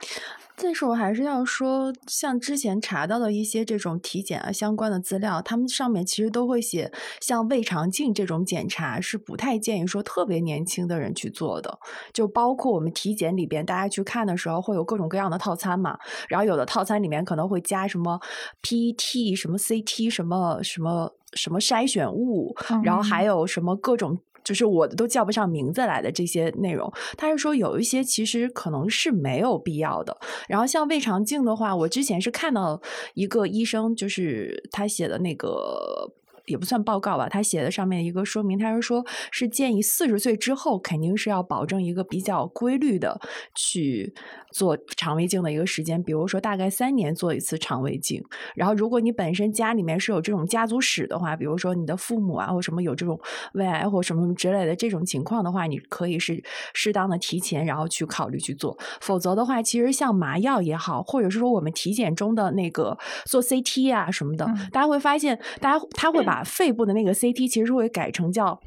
[0.61, 11.79] 但是我还是要说，像之前查到的一些这种体检啊相关的资料，他们上面其实都会写，像胃肠镜这种检查是不太建议说特别年轻的人去做的。
[12.13, 15.97] 就包括我们体检里边，大家去看的时候会有各种各样的套餐嘛，
[16.29, 18.21] 然后有的套餐里面可能会加什么
[18.63, 24.19] PET、什么 CT、什么什么什么筛选物，然后还有什么各种。
[24.45, 30.17] 就是我都叫不上名字来的这些内容，他是说有一些其实可能是没有必要的。
[30.49, 32.81] 然后像胃肠镜的话，我之前是看到
[33.15, 36.13] 一个医生，就是他写的那个。
[36.49, 43.21] 也不算报告吧，他写的上面一个说明，他是说，是建议四十岁之后肯定是要保证一个比较规律的
[43.55, 44.13] 去
[44.53, 48.23] 做肠胃镜的一个时间，比如说大概三年做一次肠胃镜。
[48.55, 53.19] 然后，如果你本身家里面是有这种家族史的话，比如说你的父母啊或什么有这种
[53.55, 56.43] 胃癌或什么之类的这种情况的话，你可以是
[56.75, 58.77] 适当的提前然后去考虑去做。
[59.01, 68.61] 否则的话，其实像麻药也好，或者是说我们体检中的那个做 CT 啊什么的，大家会发现，大家他会 把肺部的那个 CT 其实会改成叫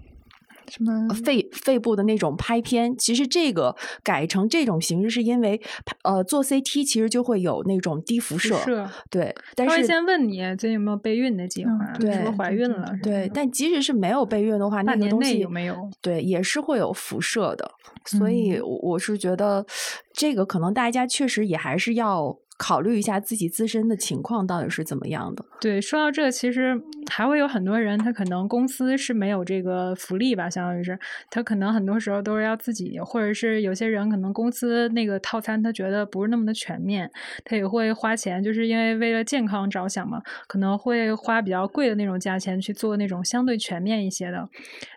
[0.67, 5.59] 什么肺肺部的那种拍片，其实这个改成这种形式是因为
[6.03, 9.35] 呃做 CT 其实就会有那种低辐射，对。
[9.55, 12.85] 但是先问你最近有没有备孕的计划，对，是不是怀孕了？
[13.03, 13.29] 对。
[13.33, 15.75] 但即使是没有备孕的话，那个东西有没有？
[16.01, 17.69] 对，也是会有辐射的。
[18.05, 19.65] 所以我是觉得
[20.13, 22.37] 这个可能大家确实也还是要。
[22.61, 25.43] 考虑一下自己自身的情况到底是怎么样的。
[25.59, 30.97] 对，说到这，其实还会有很多人，他可能公司是没有这个福利吧，相当于是
[31.31, 37.09] 他可能很多时候都是要自己，或者是有些人可能公司那个套餐他觉得不是那么的全面，
[37.43, 44.47] 他也会花钱，就是因为为了健康着想嘛，可能会花比较贵的那种价钱去做那种相对全面一些的。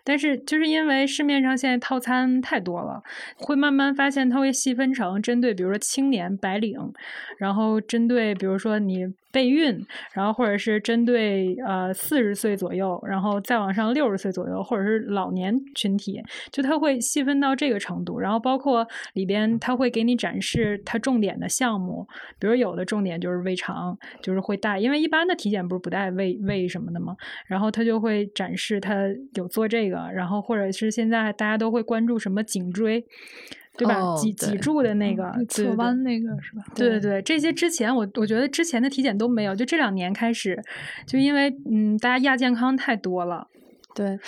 [0.03, 3.01] 但是就是因为市面上现在套餐太多了，
[3.37, 6.79] 会慢慢发现它会细分成针对，比如说青年、白领，
[7.39, 7.54] 然后。
[7.55, 9.81] 然后针对，比如说你备孕，
[10.11, 18.19] 然后或者是针对呃四十岁左右，然后再往上六十岁左右，或者是老年群体，就它会细分到这个程度。
[18.19, 22.05] 然后包括里边，它会给你展示它重点的项目，
[22.37, 27.15] 比如有的重点就是胃肠，就是会带，因为一般的体检不是不带胃胃什么的吗？
[27.47, 28.95] 然后它就会展示它
[29.35, 33.05] 有做这个，然后或者是现在大家都会关注什么颈椎。
[33.77, 34.15] 对吧？
[34.15, 36.63] 脊脊柱的那个侧弯那个是吧？
[36.75, 40.61] 对对对，这些之前我我觉得之前的体检都没有，就这两年开始，
[41.05, 43.47] 就因为嗯，大家亚健康太多了。
[43.93, 44.19] 对，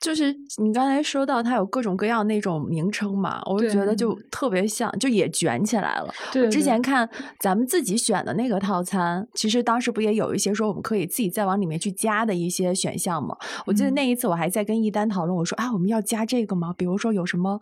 [0.00, 6.12] 就是你刚才说到它有各种各样那种名称嘛，我就觉得就特别像，就也卷起来了。
[6.32, 7.08] 对，之前看
[7.40, 13.36] 咱们自己选的那个套餐，其实当时不也有一些说我们可以自己再往里面去加的一些选项嘛？
[13.64, 16.74] 我记得那一次我还在跟一丹讨论，我说啊，我们要加这个吗？
[16.76, 17.58] 比如说有什么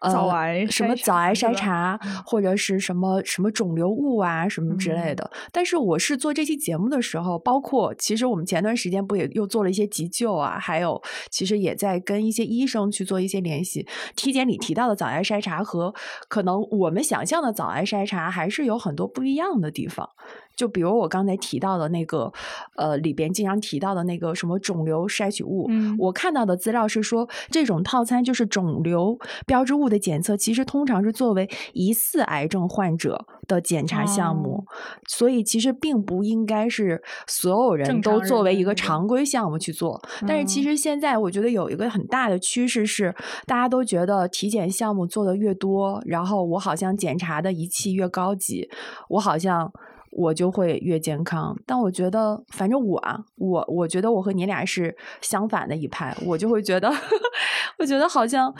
[0.00, 5.30] 呃早癌什么早癌筛查，或者是什么什么肿瘤物啊什么之类的。
[5.52, 11.00] 但是我是做这期节目的时候，包括其实我们前段时间不也又做了一些急救啊，还有。
[11.30, 13.86] 其实也在跟一些医生去做一些联系。
[14.16, 15.94] 体检里提到的早癌筛查和
[16.28, 20.10] 可能我们想象的早癌筛查还是有很多不一样的地方。
[20.56, 22.32] 就比如我刚才提到的那个，
[22.76, 34.64] 呃，里边经常提到的那个什么肿瘤筛取物，我看到的资料是说，这种套餐就是肿瘤标志物的检测，其实通常是作为疑似癌症患者的检查项目，
[35.08, 40.00] 所以其实并不应该是所有人都作为一个常规项目去做。
[40.26, 43.14] 但是其实现在我觉得有一个很大的趋势是，
[43.46, 48.68] 大家都觉得体检项目做的越多，然后我好像检查的仪器越高级，
[49.08, 49.72] 我好像。
[50.16, 56.88] 我就会越健康，但我觉得，反正我啊，我我觉得我和你俩是相反的一派，我就会觉得，
[57.78, 58.54] 我觉得好像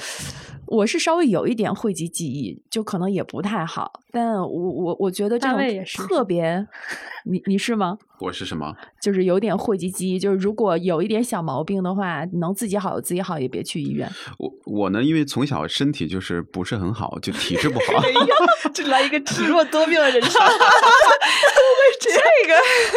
[0.66, 4.00] 我是稍微有一点汇集记忆，就可能也不太好。
[4.10, 5.58] 但我我我觉得这种
[6.08, 6.66] 特别，
[7.26, 7.96] 你你是吗？
[8.20, 8.74] 我是什么？
[9.00, 14.08] 就是有点讳疾忌医，就是如果有一点小毛病的话，能自己好自己好，也别去医院。
[14.38, 18.02] 我我呢，因为从小身体就是不是很好，就体质不好。
[18.02, 18.36] 哎呀，
[18.72, 20.32] 这来一个体弱多病的人生。
[22.00, 22.10] 这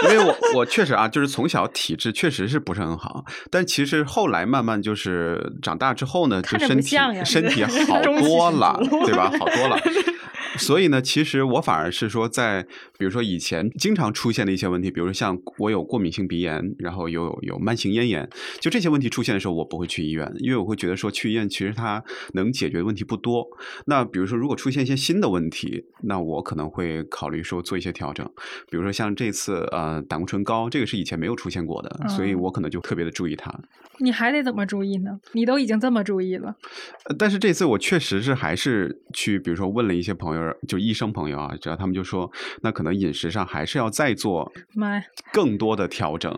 [0.07, 9.32] 个，因为我我确实啊，就是从小体质确实是不是很好，但其实后来慢慢就是长大之后呢，就身体身体好多了，对吧？
[9.39, 9.80] 好多了。
[10.56, 12.66] 所以呢，其实我反而是说，在
[12.98, 18.28] 比如说以前经常出现的一些问题，比如说像我有过敏性鼻炎，然后有有慢性咽炎，
[18.60, 23.45] 就这些问题出现的时候，我不会去医院，因为我会觉得说去医院其实它能解决的问题不多。
[23.86, 28.26] 那比如说如果出现一些新的问题，那我可能会考虑说做一些调整，
[28.72, 33.54] 比如说像这次呃胆固醇高，这个是以前没有出现过的，所以我可能就特别的注意它。
[34.00, 35.20] 你还得怎么注意呢？
[35.34, 36.56] 你都已经这么注意了。
[37.18, 40.37] 但是这次我确实是还是去，比如说问了一些朋友。
[40.68, 42.30] 就医生朋友啊，只要他们就说，
[42.62, 44.52] 那可能饮食上还是要再做
[45.32, 46.34] 更多的调整。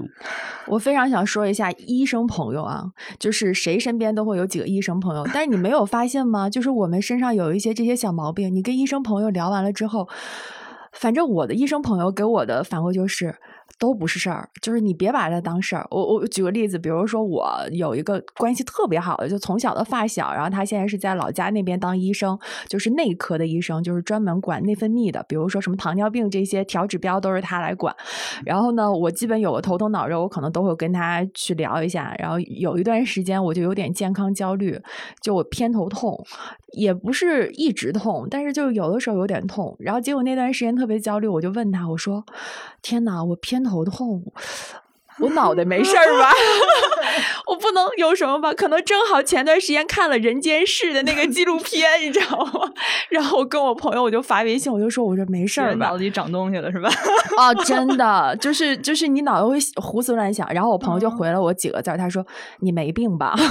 [0.68, 2.86] 我非常想说一下医生朋友啊，
[3.20, 6.50] 就是谁身边都会有几个医生朋友，但是你没有发现吗？
[6.50, 10.08] 就是我们身上有一些这些小毛病，你跟医生朋友聊完了之后，
[10.94, 13.36] 反正我的医生朋友给我的反馈就是。
[13.80, 15.88] 都不是事儿，就是你别把它当事儿。
[15.90, 27.96] 我我举个例子，比如说我有一个关系特别好的，就从小的发小，然后他现在是在老家那边当医生，就是内科的医生，就是专门管内分泌的，比如说什么糖尿病这些调指标都是他来管。
[28.46, 32.14] 然后呢，我基本有个头疼脑热，我可能都会跟他去聊一下。
[32.20, 34.78] 然后有一段时间我就有点健康焦虑，
[35.22, 36.22] 就我偏头痛，
[36.74, 39.74] 也不是一直痛，但是就有的时候有点痛。
[39.80, 42.26] 然后结果那段时间特别焦虑，我就问他，我说
[42.82, 44.22] ：“天哪，我偏头。”头痛，
[45.20, 46.32] 我脑袋没事儿吧？
[47.48, 48.54] 我不能有什么吧？
[48.54, 52.72] 可能正好前段时间看了《人间世》的那个纪录片，你知道吗？
[53.10, 55.88] 然后我跟我朋友我就发微信，我就说我说没事儿吧？
[55.88, 56.90] 脑子里长东西了是吧？
[57.38, 60.48] 啊，真的，就是就是你脑子会胡思乱想。
[60.54, 62.26] 然后我朋友就回了我几个字，他说
[62.60, 63.36] 你没病吧？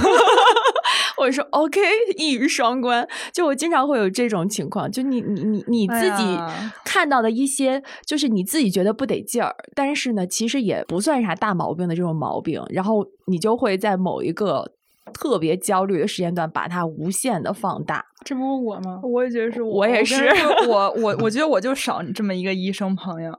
[1.19, 1.79] 我说 OK，
[2.17, 3.07] 一语双关。
[3.33, 6.37] 就我经常会有这种情况，就你你你你自己
[6.85, 14.73] 看到的一些，就是你自己觉得不得劲儿，但是呢，其实也不算啥大毛病的这种毛病，然后你就会在某一个。
[15.13, 18.99] 特别焦虑的时间段，把它无限的放大，这不是我吗？
[19.03, 20.29] 我也觉得是我，也是
[20.67, 23.33] 我，我我觉得我就少这么一个医生朋友，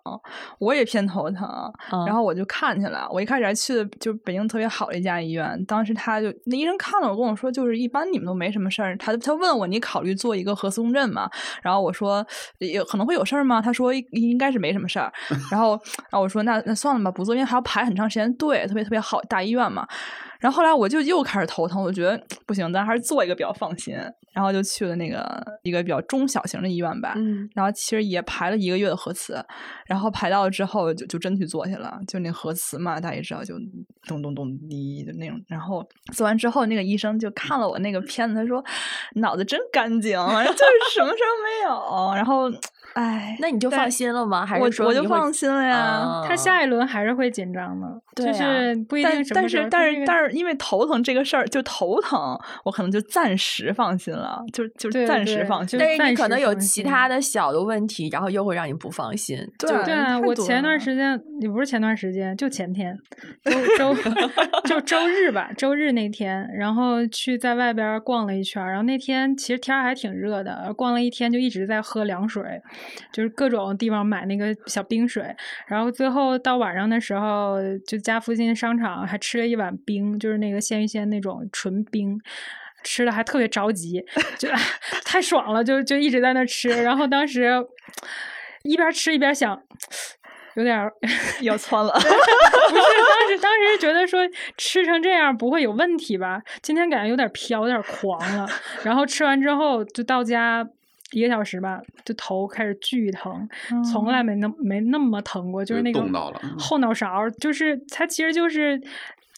[0.58, 1.48] 我也偏头疼，
[2.06, 3.08] 然后我就看去了。
[3.10, 8.96] 我一开始还去的就北京特别好的一家医院，当时他就那医生看了我，跟我说，就是一般你们都没什么事儿。
[8.96, 11.28] 他他问我，你考虑做一个核磁共振吗？
[11.62, 12.24] 然后我说，
[12.58, 13.60] 有可能会有事儿吗？
[13.60, 15.12] 他说应该是没什么事儿。
[15.50, 15.70] 然后
[16.10, 19.86] 然后我说那那算了吧，不做，因为还要排很长时间队，特别特别好大医院嘛。
[20.40, 23.94] 然后后来我就又开始头疼，我觉得不行，咱还是做一个比较放心。
[24.32, 27.14] 然后就去了那个一个比较中小型的医院吧。
[27.16, 29.44] 嗯，然后其实也排了一个月的核磁，
[29.86, 33.56] 然后排到了之后就就真去做去了，就那核磁嘛，大家也知道，就
[34.06, 35.36] 咚咚咚滴的那种。
[35.48, 38.64] 然后做完之后，那个医生就看了我那个片子，他说
[39.16, 42.14] 脑子真干净，就是什么事儿没有。
[42.14, 42.48] 然后。
[42.94, 44.44] 哎，那你就放心了吗？
[44.44, 46.22] 还是说我就放心了呀？
[46.26, 47.86] 他下一轮还是会紧张的，
[48.16, 49.10] 就是不一定。
[49.10, 49.34] 但是
[49.70, 55.78] 但是但是因为头疼这个事儿，就头疼，我可能就暂时放心了，就就暂时放心。
[55.78, 59.38] 但是你可能有其他的小的问题，然后又会让你不放心。
[59.58, 62.96] 对对啊，我前段时间也不是前段时间，就前天
[63.44, 63.94] 周 周
[64.64, 72.42] 就周日吧，周日那天，然后去在外边逛了一圈，然后那天其实天还挺热的，逛了一天就一直在喝凉水。
[73.12, 75.24] 就是各种地方买那个小冰水，
[75.66, 77.56] 然后最后到晚上的时候，
[77.86, 82.20] 就家附近商场还吃了一碗冰，就是那个鲜芋仙那种纯冰，
[82.84, 84.04] 吃的还特别着急，
[84.38, 84.48] 就
[85.04, 86.68] 太爽了，就就一直在那吃。
[86.82, 87.50] 然后当时
[88.62, 89.60] 一边吃一边想，
[90.54, 90.78] 有点
[91.40, 94.20] 要窜了， 不是当时当时觉得说
[94.56, 96.40] 吃成这样不会有问题吧？
[96.62, 98.48] 今天感觉有点飘，有点狂了。
[98.82, 100.68] 然后吃完之后就到家。
[101.12, 103.48] 一个小时吧，就头开始巨疼，
[103.90, 106.00] 从来没那没那么疼过，就是那个
[106.58, 108.80] 后脑勺，就是它其实就是，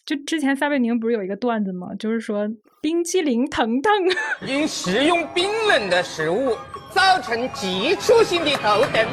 [0.05, 1.89] 就之前撒贝宁不是有一个段子吗？
[1.97, 2.47] 就是说
[2.81, 3.91] 冰淇淋疼疼，
[4.45, 6.55] 因食用冰冷的食物
[6.91, 9.07] 造成急促性的头疼，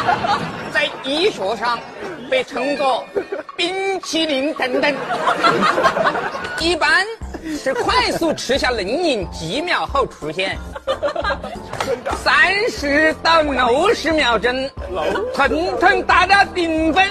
[0.70, 1.78] 在医学上
[2.30, 3.04] 被称作
[3.56, 4.94] 冰淇淋疼疼，
[6.60, 7.04] 一般。
[7.56, 10.56] 是快速吃下冷饮几秒后出现，
[12.22, 14.68] 三十到六十秒钟，
[15.34, 17.02] 疼痛达到顶峰。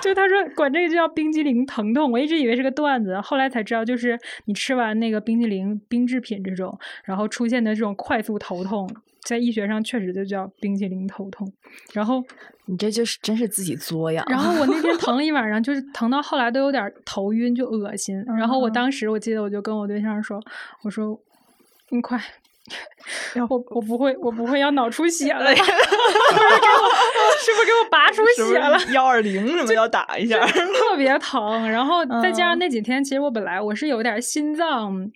[0.00, 8.88] 就他说管这个就叫冰激凌疼痛，我一直以为是个段子，后来才知道就是你吃完那个冰激凌冰制品这种，然后出现的这种快速头痛。
[9.24, 11.50] 在医学上确实就叫冰淇淋头痛，
[11.92, 12.22] 然后
[12.66, 14.24] 你这就是真是自己作呀。
[14.28, 18.20] 然后我那天疼了一晚上， 就是疼到后来都有点头晕，就恶心。
[18.38, 20.40] 然后我当时我记得我就跟我对象说
[20.82, 21.18] ：“我说
[21.90, 22.20] 你快。”
[23.50, 26.88] 我我不会，我不会要脑出血了， 是不是给我
[27.42, 28.78] 是不是给我拔出血了？
[28.92, 30.38] 幺二零什么要打一下？
[30.46, 35.10] 特别疼，然后再加上那几天，其实我本来我是有点心脏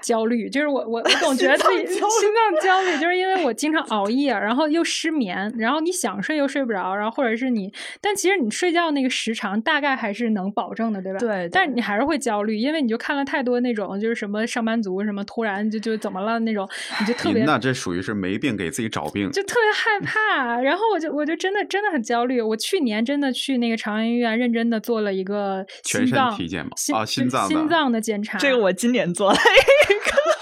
[0.00, 7.70] 焦虑，就是我我我总觉得自己心脏焦虑，就是因为我经常熬夜，然后又失眠，然后你想睡又睡不着，然后或者是你，
[8.00, 11.18] 但其实你睡觉那个时长大概还是能保证的，对吧？
[11.18, 11.48] 对。
[11.52, 16.66] 但你还是会焦虑，因为你就看了太多那种就是什么上班族什么突然就就怎么了那种。
[17.00, 20.60] 你就特别，那这属于是没病给自己找病，就特别害怕。
[20.60, 22.40] 然后我就，我就真的真的很焦虑。
[22.40, 28.38] 我去年真的去那个长安医院，认真的做了一个全身体检嘛，啊，心脏心脏的检查。
[28.38, 30.16] 这个我今年做了一个。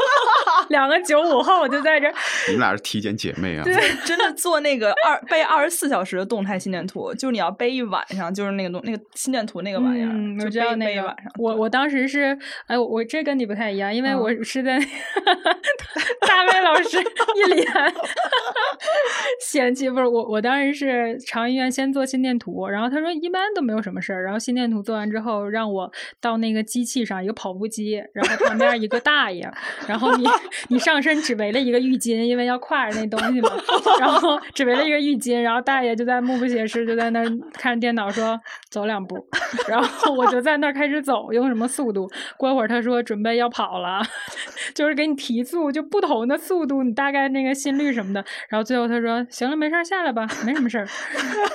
[0.70, 2.08] 两个九五后就在这，
[2.48, 3.64] 你们俩是体检姐妹啊？
[3.64, 10.10] 对， 真的做那个二背二十四小时的动态心电图，就是你要背一晚上，就是那个东那个心电图那个玩意儿，
[10.44, 11.32] 我知道那个晚上。
[11.38, 12.36] 我我当时是，
[12.66, 14.78] 哎，我这跟你不太一样，因为我是在
[16.26, 17.66] 大卫老师一脸
[19.40, 25.90] 嫌弃，不是 我，我当时是长医院先做心电图，然后他说一般都没有什么事儿，然后心电图做完之后，让我
[26.20, 29.50] 到那个机器上一个跑步机，然后旁边一个大爷。
[29.86, 30.24] 然后你
[30.68, 33.50] 你上身只围了一个浴巾，因为要挎着那东西嘛。
[34.00, 38.38] 然后只围了一个浴巾，然后大爷就在目不斜视，就在那看着电脑说
[38.70, 39.16] 走两步。
[39.68, 42.08] 然后我就在那开始走，用什么速度？
[42.36, 44.00] 过会儿他说准备要跑了，
[44.74, 48.24] 就是给你提速，就不同的速度，你大概那个心率什么的。
[48.48, 50.86] 然后最后他说行了，没事下来吧，没什么事儿。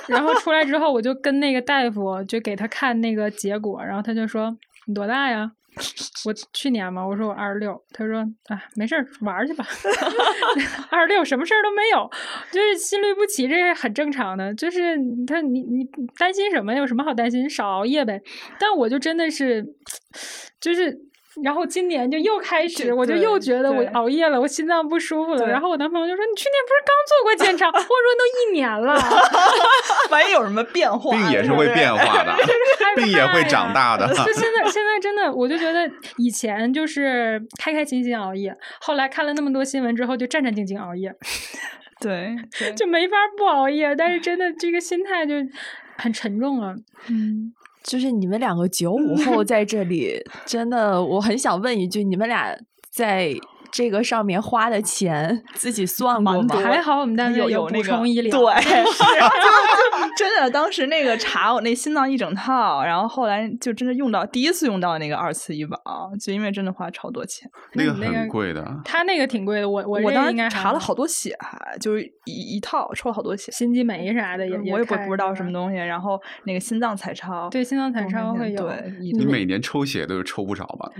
[0.08, 5.52] 然后出来之后，我就跟那个大夫就给他看那个结果，然后他就说你多大呀？
[6.26, 8.18] 我去年嘛，我说我二十六，他说
[8.48, 9.64] 啊，没事儿，玩去吧。
[10.90, 12.10] 二十六什么事儿都没有，
[12.50, 14.54] 就是心律不齐，这是很正常的。
[14.54, 14.96] 就是
[15.26, 15.84] 他，你你
[16.18, 16.74] 担心什么？
[16.74, 17.48] 有什么好担心？
[17.48, 18.20] 少熬夜呗。
[18.58, 19.64] 但我就真的是，
[20.60, 21.09] 就是。
[21.42, 25.46] 然后今年就又开始，我就又觉得我熬夜了，我心脏不舒服了。
[25.46, 27.86] 然后我男朋友就说：“你去年不是刚做过检查？” 我说
[28.18, 28.94] ：“都一年了，
[30.10, 32.34] 万一有什么变化？”病也是会变化的，
[32.96, 34.06] 病也会长大的。
[34.08, 41.14] 就现在，现在真的，我就觉得以前就是开开心心熬夜，后来看了那么多新闻之后，就战战兢兢熬夜。
[42.00, 42.34] 对，
[42.76, 45.34] 就没法不熬夜，但是真的这个心态就
[45.96, 46.74] 很沉重了。
[47.08, 47.52] 嗯。
[47.90, 50.16] 就是你们两个九五后 在这里，
[50.46, 52.56] 真的，我很想问一句：你们俩
[52.88, 53.34] 在
[53.70, 56.56] 这个上面花的钱自己算过吗？
[56.56, 58.60] 还好我们单位有补充医疗，对，
[58.92, 59.04] 是
[60.16, 60.50] 真的。
[60.50, 68.66] 当时那个查我那心脏一整套，然后后来就真的用到第一次用到那个二次医保，就因为真的花超多钱，那个很贵的。
[68.84, 75.76] 他那个挺贵的，我我我当时查了好多血，还就是一一套抽了好多血，心肌酶啥的也我也不不知道什么东西。
[75.76, 78.66] 然后那个心脏彩超，对心脏彩超会有。
[78.66, 80.90] 对，你每年抽血都是抽不少吧？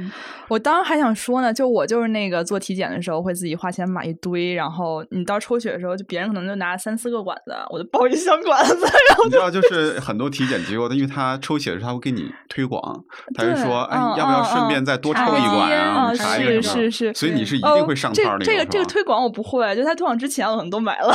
[0.48, 8.74] 我当时还想说呢，就我就是那个做体检的时候会自己花钱买一堆，然后你到抽血的时候，就别人可能就拿三四个管子，我就抱一箱管子。
[9.08, 13.04] 然后你知道，就是很多体检机构，因为他抽血的时候他会给你推广，
[13.34, 16.14] 他就说，哎，要不要顺便再多抽一管啊？
[16.14, 18.44] 是是是，所以你是一定会上套那个。
[18.44, 21.14] 这个这个推广我不会，就他推广之前我可能都买了，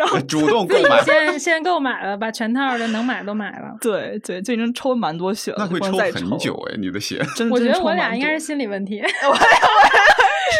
[0.00, 3.76] 然后 主动购买， 先先购买了，把全套的能买都买了。
[3.80, 7.24] 对对，就已经抽蛮多血了，那会抽很久哎，你的血。
[7.50, 9.02] 我觉得我俩应该是心理问题。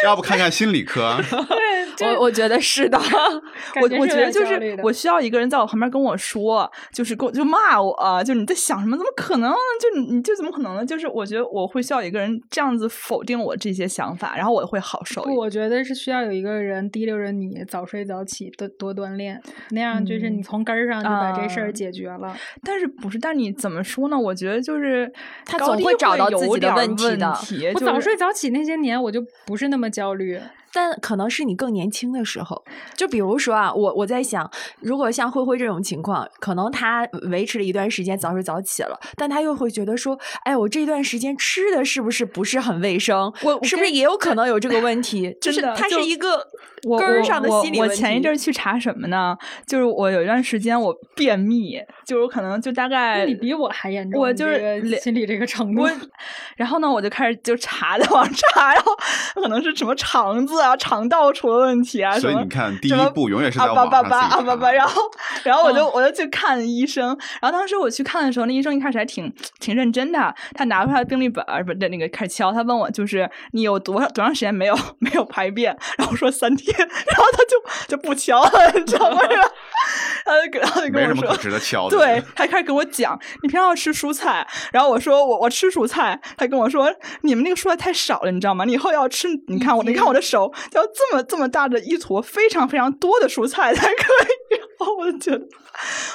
[0.03, 1.17] 要不看看心理科？
[1.99, 2.99] 我我觉得是的。
[3.81, 8.97] 我我觉得就是我需要一个人在我旁边跟我说，就是跟就骂我，就你在想什么？
[8.97, 9.51] 怎么可能？
[9.51, 10.85] 就你你就怎么可能呢？
[10.85, 15.23] 就是我觉得我会需要一个人这样子否定我这些想法，然后我会好受。
[15.23, 22.35] 不，我觉得是需要有一个人提溜着你早睡早起，多多锻炼，那样就是你从根儿上就把这事儿解决了。
[22.63, 23.17] 但是不是？
[23.19, 24.19] 但你怎么说呢？
[24.19, 25.11] 我觉得就是
[25.45, 27.33] 他总会找到自己的问题的。
[27.73, 30.39] 我早睡早起那些年，我就不是那么焦虑。
[30.73, 32.63] 但可能是你更年轻的时候，
[32.95, 34.49] 就比如说啊，我我在想，
[34.79, 43.31] 如果像灰灰这种情况，可能他维持了一段时间早睡早起了，但他又会觉得说，哎，我这段时间吃的是不是不是很卫生？
[43.43, 45.35] 我是不是也有可能有这个问题？
[45.41, 46.45] 就是它是一个
[46.83, 47.93] 根儿上的心理问题。
[47.93, 49.37] 我前一阵去查什么呢？
[49.67, 55.85] 就是我有一段时间我便秘，就是可能就大概你比我还严重，我就是心理这个程度。
[56.55, 58.95] 然后呢，我就开始就查的往查，然后
[59.35, 60.60] 可能是什么肠子。
[60.61, 62.17] 啊，肠道出了问题啊！
[62.19, 64.71] 所以你看，第一步永远是在网上自己查。
[64.71, 65.01] 然后，
[65.43, 67.07] 然后我就我就去看医生。
[67.41, 70.33] 然后当时我去看的时候，那医生一开始还挺挺认真的。
[70.53, 72.51] 他拿出来病历本，不对，那个开始敲。
[72.51, 75.75] 他问我就是你有多少多长时间没有 没有排便？
[75.97, 76.75] 然后我说三天。
[76.77, 79.19] 然后他就就不敲了，你知道吗？
[80.25, 81.97] 他就然后就跟我说，没什么可值得敲的。
[81.97, 84.47] 对，他开始跟我讲，你平常要吃蔬菜。
[84.71, 86.19] 然后我说我我吃蔬菜。
[86.37, 86.91] 他跟我说
[87.21, 88.65] 你们那个蔬菜太少了，你知道吗？
[88.65, 90.50] 你以后要吃，你看我，你看我的手。
[90.73, 94.03] 要这么这么大的一坨非常非常多的蔬菜才可
[94.51, 95.45] 以，然后我就觉得，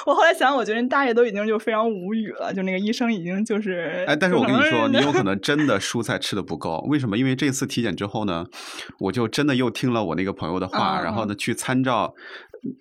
[0.05, 7.17] 我后来想，我觉得大爷都已经就非常无语了，就那个医生已经就是，哎，但是我跟你说，你有可能真的蔬菜吃的不够，为什么？
[7.17, 8.45] 因为这次体检之后呢，
[8.99, 12.13] 我就真的又听了我那个朋友的话，然后呢去参照。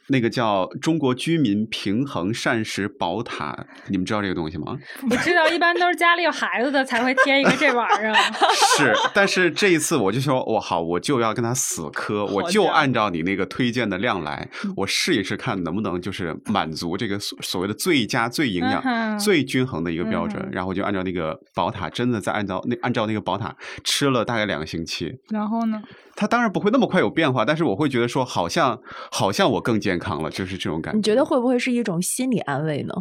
[0.09, 4.77] 那个叫中国居民平衡膳食宝塔，你们知道这个东西吗？
[5.11, 8.15] 我知道，一般都是家里有孩子的才会贴一个这玩意儿。
[8.77, 20.49] 是，但是这一次我就说，我好，我就要跟他死磕，我就按照你那个推荐的量来，我试一试看能不能就是满足这个所所谓的最佳、最营养、最均衡的一个标准。
[20.53, 25.15] 然后我就按照那个宝塔，真的在按照那按照那个宝塔吃了大概两个星期。
[25.31, 25.83] 然后呢？
[26.17, 28.81] 他当然不会那么快有变化，但是我会觉得说，好像
[29.13, 30.97] 好像我更健康了，就是这种感觉。
[30.97, 32.95] 你觉得会不会是一种心理安慰呢？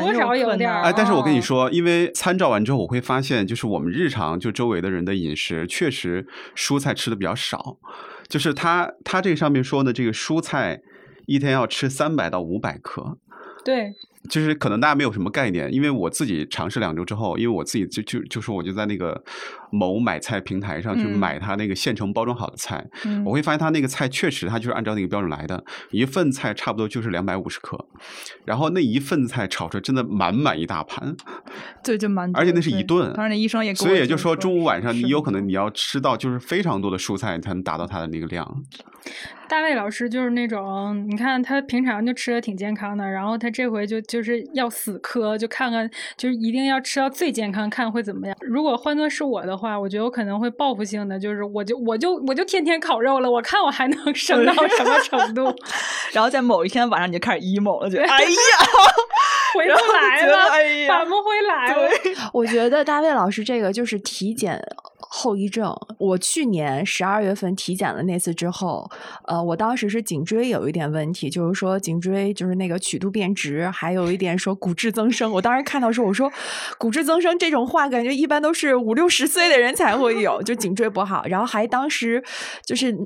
[0.00, 0.72] 多少有点。
[0.72, 7.78] 哎，但是我跟你说，因为参照完之后，我会发现，就是我们日常就周围的人的饮食，确实蔬菜吃的比较少。
[8.28, 10.80] 就是他他这上面说的这个蔬菜，
[11.26, 13.18] 一天要吃三百到五百克。
[13.64, 13.92] 对。
[14.28, 19.22] 就是可能大家没有什么概念，因为我自己尝试两周之后，因为我自己就就就说我就在那个
[19.70, 22.86] 某买菜平台上去买他那个现成包装好的菜，
[23.24, 27.86] 我会发现他那个菜确实他就是按照那个标准来的，一份菜差不多就是两百五十克，
[28.44, 31.16] 然后那一份菜炒出来真的满满一大盘，
[31.82, 38.62] 对，就满，而且那是一顿，当然那医生也，所以也就是说中午晚上你有可能你要吃到就是非常多的蔬菜才能达到它的那个量。
[39.48, 48.34] 大卫老师就是那种，你看他平常就吃的挺健康的，然后他这回就就是要死磕，就看看就是一定要吃到最健康，看会怎么样。
[48.40, 55.54] 如果换作是我的话，我觉得我可能会报复性的，就是我就我就我就天天烤肉了，我看我还能省到什么程度。
[56.14, 58.28] 然后在某一天晚上你就开始 emo 了，就哎呀，
[59.54, 60.36] 回不来了，
[60.88, 61.90] 返不回来了。
[62.32, 64.62] 我觉得大卫老师这个就是体检。
[65.14, 68.90] 后遗症，我去年十二月份体检了那次之后，
[69.26, 75.30] 呃，我当时是颈椎有一点问题，就是说颈椎就是那个曲度变直，还有一点说骨质增生。
[75.30, 76.32] 我当时看到说，我说
[76.78, 81.26] 骨质增生这种话，感觉一般都是五六十岁的人才会有，就颈椎不好。
[81.26, 82.24] 然后还当时
[82.64, 82.96] 就是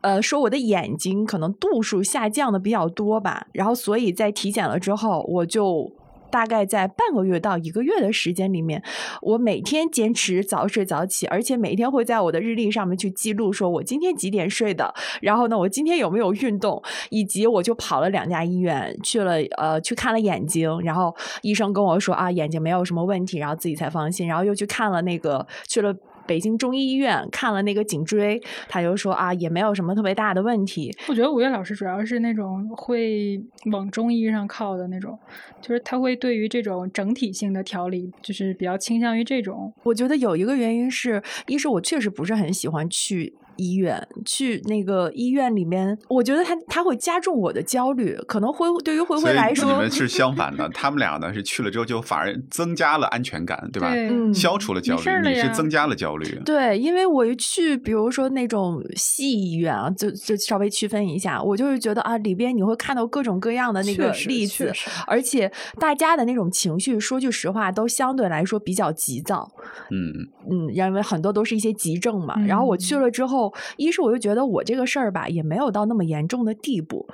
[0.00, 5.92] 呃说我的眼睛可能度数下降的比较多吧，然后所以在体检了之后，我就。
[6.28, 8.82] 大概在半个月到一个月的时间里面，
[9.22, 14.92] 我每天坚持早睡早起，而且每天会在我的日历上面去记录，说我今天几点睡的，
[15.22, 25.94] 然后呢，我今天有没有运动，以及我就跑了两家医院去了，呃，去看了眼睛，然后医生跟我说啊，眼睛没有什么问题，然后自己才放心，然后又去看了那个去了。
[26.26, 30.90] 北京中医医院看了那个颈椎，他就说啊，也没有什么特别大的问题。
[31.08, 33.40] 我觉得五月老师主要是那种会
[33.72, 35.18] 往中医上靠的那种，
[35.60, 39.72] 就是他会对于这种整体性的调理，就是比较倾向于这种。
[39.84, 43.34] 我觉得有一个原因是，一是我确实不是很喜欢去。
[43.56, 50.68] 医院去那个医院里面，我觉得他他会加重我的焦虑，可能会对于灰灰来说，你们是相反的。
[50.70, 53.90] 他们俩呢是去了之后就反而增加了安全感，对吧？
[53.92, 56.26] 嗯，消除了焦虑，你是增加了焦虑。
[56.44, 64.72] 对，因为我一去，比如说那种西医院啊，就就稍微区分一下，我就是觉得啊，里边你会看到各种各样的那个例子，
[65.06, 69.50] 而且大家的那种情绪，说句实话，都相对来说比较急躁。
[69.90, 72.34] 嗯嗯，因为很多都是一些急症嘛。
[72.46, 73.45] 然后我去了之后。
[73.76, 77.06] 一是我就觉得我这个事儿吧，也没有到那么严重的地步；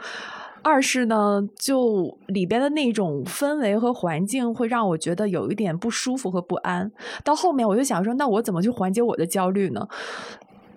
[0.62, 6.90] 二是呢，就里边的那种氛围和环境会让我觉得有一点不舒服和不安。
[7.24, 9.88] 到后面我就想说，那我怎么去缓解我的焦虑呢？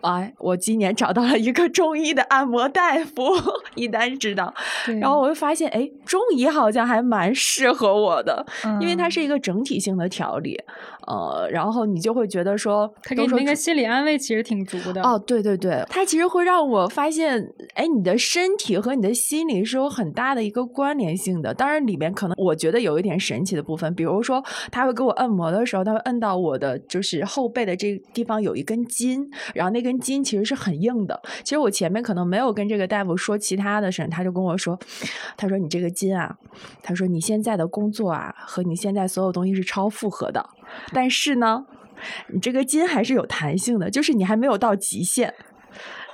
[0.01, 3.23] 哎，我今年找到了一个中医的按摩大夫，
[3.73, 4.53] 一丹知道。
[4.99, 8.45] 然后我就发现，哎，中医好像还蛮适合我的，
[8.79, 10.59] 因为它是一个整体性的调理。
[11.07, 15.01] 呃，然后你就会觉得说，他给你那个心理安慰其实挺足的。
[15.03, 21.53] 哦，对对对，他其实会让我发现，哎，你的身体和你的心理是有很大的一个关联性的。
[21.53, 31.21] 当然，里面可能我觉得有一点神奇的部分，比如说他会给我按摩的时候，他会按到我的就是后背的这地方有一根筋，然后那根筋其实是很硬的。
[31.43, 34.79] 其实我前面可能没有跟这个大夫说其他的事，他就跟我说，
[35.37, 36.35] 他说你这个筋啊，
[36.81, 40.43] 他说你现在的工作啊和你现在所有东西是超负荷的。
[40.93, 41.65] 但是呢，
[42.33, 45.33] 你这个筋还是有弹性的，就是你还没有到极限，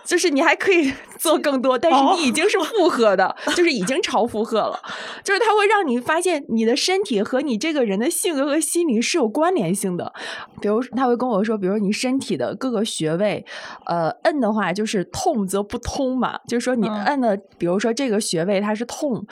[0.03, 4.79] 就是你还可以 做更多，但是你已经是负荷的， 就是已经超负荷了。
[5.23, 10.11] 就是它会让你发现你的身体和你这个人的性格和心理是有关联性的。
[10.59, 13.45] 比如他会跟我说，比如你身体的各个穴位，
[13.85, 19.25] 呃，摁的话就是痛则不通嘛，就是说你摁的，比如说这个穴位它是痛。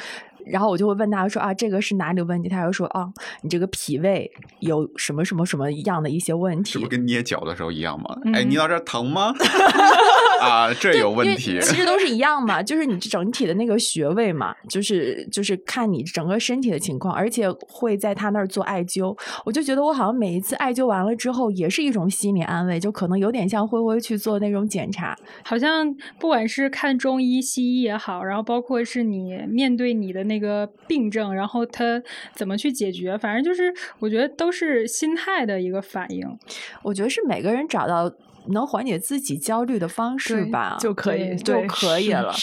[0.46, 2.50] 然后我就会问他说啊，这个是哪里问题？
[2.50, 3.08] 他就说啊，
[3.42, 6.72] 你这个脾胃有什么什么什么样的一些问题？
[6.74, 8.18] 是不是跟捏脚的时候一样吗？
[8.34, 9.34] 哎，捏到这疼吗？
[10.40, 11.60] 啊，这有问题。
[11.62, 19.18] 其实都是一样嘛，就是你整体的那个穴位嘛，就是就是看你整个身体的情况，而且会在他那儿做艾灸。
[19.46, 25.16] 我就觉得我好像每一次艾灸完了之后，也是一种心理安慰，就可能有点像灰灰去做那种检查。
[25.44, 32.02] 好像不管是看中医、西医也好，然后包括是你面对你的那个病症，然后他
[32.34, 36.26] 怎么去解决，反正就是我觉得都是心态的一个反应。
[36.84, 38.12] 我觉得是每个人找到。
[38.52, 42.34] 能缓解自己焦虑的方式吧，就可以就可以了。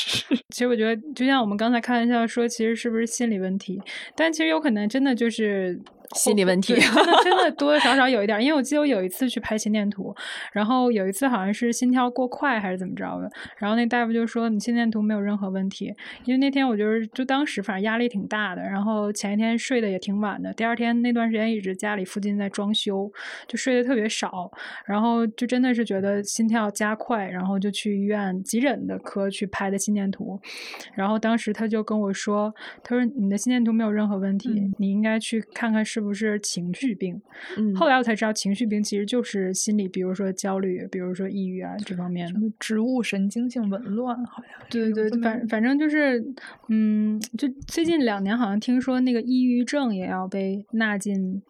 [0.51, 3.81] 其实我觉得，就像我们刚才开玩笑说，其实是不是心理问题？
[4.15, 5.81] 但其实有可能真的就是。
[6.15, 10.15] 心理问题真的真的多多少少有一点，因为我记得我有一次去拍心电图，
[10.53, 13.29] 然后有一次好像是心跳过快还是怎么着的，
[13.59, 15.93] 然后那大夫就说你心电图没有任何问题，
[16.25, 23.11] 因为那天我就是就当时反正压力挺大的，然后前一天睡得也挺晚的，第二天那段时间一直家里附近在装修，
[23.49, 24.51] 就睡得特别少，
[24.85, 30.39] 然后就真的是觉得心跳加快，然后就去医院急诊的科去拍的心电图，
[30.95, 32.55] 然后当时他就跟我说，
[32.85, 35.85] 他说你的心电图没有任何问题，你应该去看看。
[35.85, 37.21] 是不是情绪病？
[37.57, 46.25] 嗯，后来我才知道，情绪病其实就是心理，比如说焦虑，比如说抑郁啊这方面的植物神经性紊乱，好像对对对，反反正就是，
[46.69, 51.43] 嗯，就最近两年好像听说那个抑郁症也要被纳进。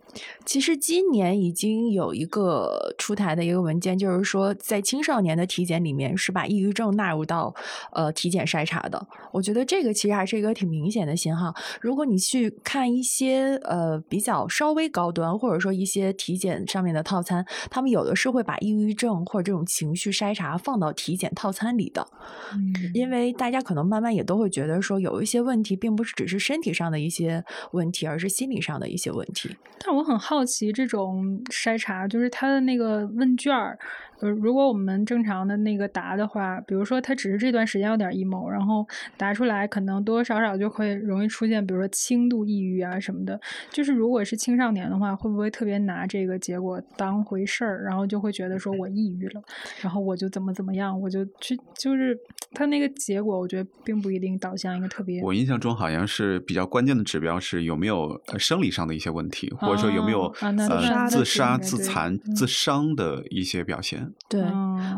[0.47, 7.55] 其实今年已经有一个出台的一个文件，就是说在青少年的体检里面是把抑郁症纳入到
[7.93, 9.07] 呃体检筛查的。
[9.33, 11.53] 我觉得这个其实还是一个挺明显的信号。
[11.83, 22.05] 如果你去看一些呃比较稍微高端，或者说一些体检上面的套餐，他们有的是会把抑郁症或者这种情绪筛查放到体检套餐里的。
[22.53, 29.57] 嗯，因为大家可能慢慢也都会觉得说，有一些问题并不是只是身体上的一些问题，而是心理上的一些问题。
[29.79, 33.79] 但我很好奇，这种筛查就是他的那个问卷儿。
[34.21, 38.87] 呃，如果我们正常的那个答的话，比如说他只是这段时间有点 emo，然后
[39.19, 43.39] 答出来可能多多少少就会容易出现，比如说轻度抑郁啊什么的。
[43.71, 49.41] 就是如果是青少年的话，会不会特别拿这个结果当回事儿，然后就会觉得说我抑郁了，
[49.81, 52.19] 然后我就怎么怎么样，我就去就是
[52.53, 55.23] 他那个结果，我觉得并不一定导向一个特别。
[55.23, 64.13] 我印象中好像是比较关键的指标是有没有生理上的一些问题，或者说有没有呃自杀、自残、自伤的一些表现。
[64.29, 64.43] 对，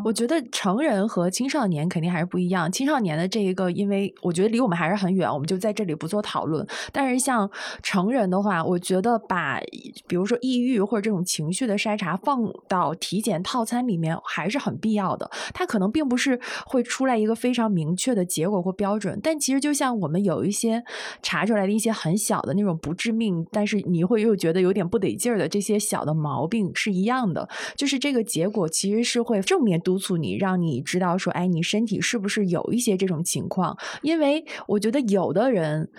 [0.04, 2.70] 我觉得成人和青少年肯定还是不一样。
[2.72, 6.66] 青少年的这一个，因为我觉得离我们还是很远，我们就在这里不做讨论。
[6.92, 7.50] 但是像
[7.82, 9.60] 成人的话，我觉得把
[10.06, 15.30] 比如说抑郁或者这种情绪的筛查放到体检套餐里面还是很必要的。
[15.52, 20.82] 它可能并不是会出来一个非常明确的结果或标准，但其实就像我们有一些
[21.22, 33.76] 查出来的一些很小的那种不致命，但是你会又觉得有点不得劲儿的这些小的毛病是一样的，就是这个结果其实是会正面督促你，让你知道说，哎，你身体是不是有一些这种情况？
[34.02, 35.90] 因为我觉得有的人。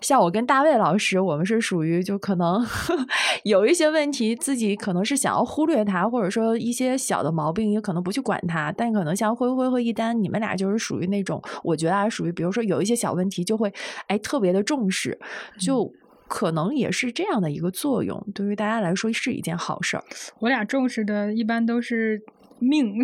[0.00, 2.64] 像我跟大卫老师，我们是属于就可能
[3.44, 8.72] 有一些问题，自己可能是想要忽略它，或者说一些小的毛病，也可能不去管它。
[8.72, 13.72] 但可能像灰灰和一丹，你们俩就是属于那种，我觉得啊属于，比如说有一些小问题，就会
[14.06, 15.18] 哎特别的重视，
[15.58, 15.92] 就
[16.28, 20.04] 可能也是这样的一个作用，对于大家来说是一件好事儿。
[20.38, 22.22] 我俩重视的一般都是
[22.58, 22.94] 命，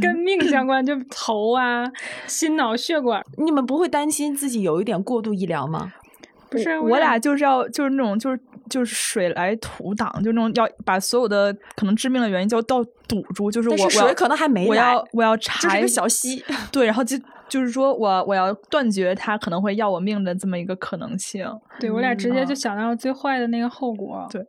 [0.00, 1.86] 跟命相 关，就头啊、
[2.26, 3.22] 心脑血管。
[3.38, 5.92] 你们不会担心自己有一点过度医疗吗？
[6.56, 17.16] 不是我俩就是要就是那种就是就是水来土挡，就那种要把所有的可能致命的原因就都堵住，就是我水可能还没我要我要查一个小溪，对，然后就
[17.48, 21.46] 就是说我我要断绝他可能会要我命的这么一个可能性。
[21.78, 24.26] 对我俩直接就想到最坏的那个后果。
[24.30, 24.44] 对。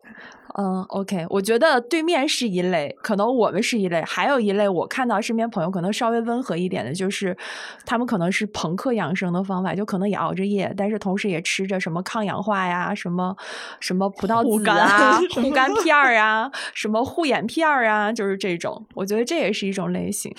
[0.60, 7.38] 嗯，OK，我觉得对面是一类，可能我们是一类，还有一类我看到身边朋友可能稍微温和一点的，就是
[7.86, 13.36] 他们可能是朋克养生的方法，就可能也熬着夜，但是同时也吃着什么抗氧化呀，什么
[13.80, 20.34] 什么葡萄籽啊、 护肝片儿啊、什么护眼片儿啊，就是这种，我觉得这也是一种类型。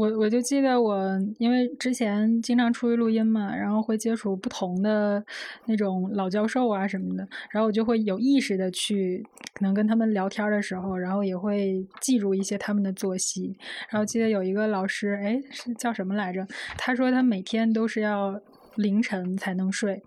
[0.00, 0.96] 我我就记得我，
[1.36, 5.22] 因为之前经常出去录音嘛，然后会接触不同的
[5.66, 9.22] 那种老教授啊什么的，然后我就会有意识的去，
[9.52, 13.54] 可能跟他们聊天的时候，然后也会记住一些他们的作息。
[13.90, 16.46] 然后记得有一个老师，哎，是叫什么来着？
[16.78, 18.40] 他说他每天都是要
[18.76, 20.02] 凌晨才能睡，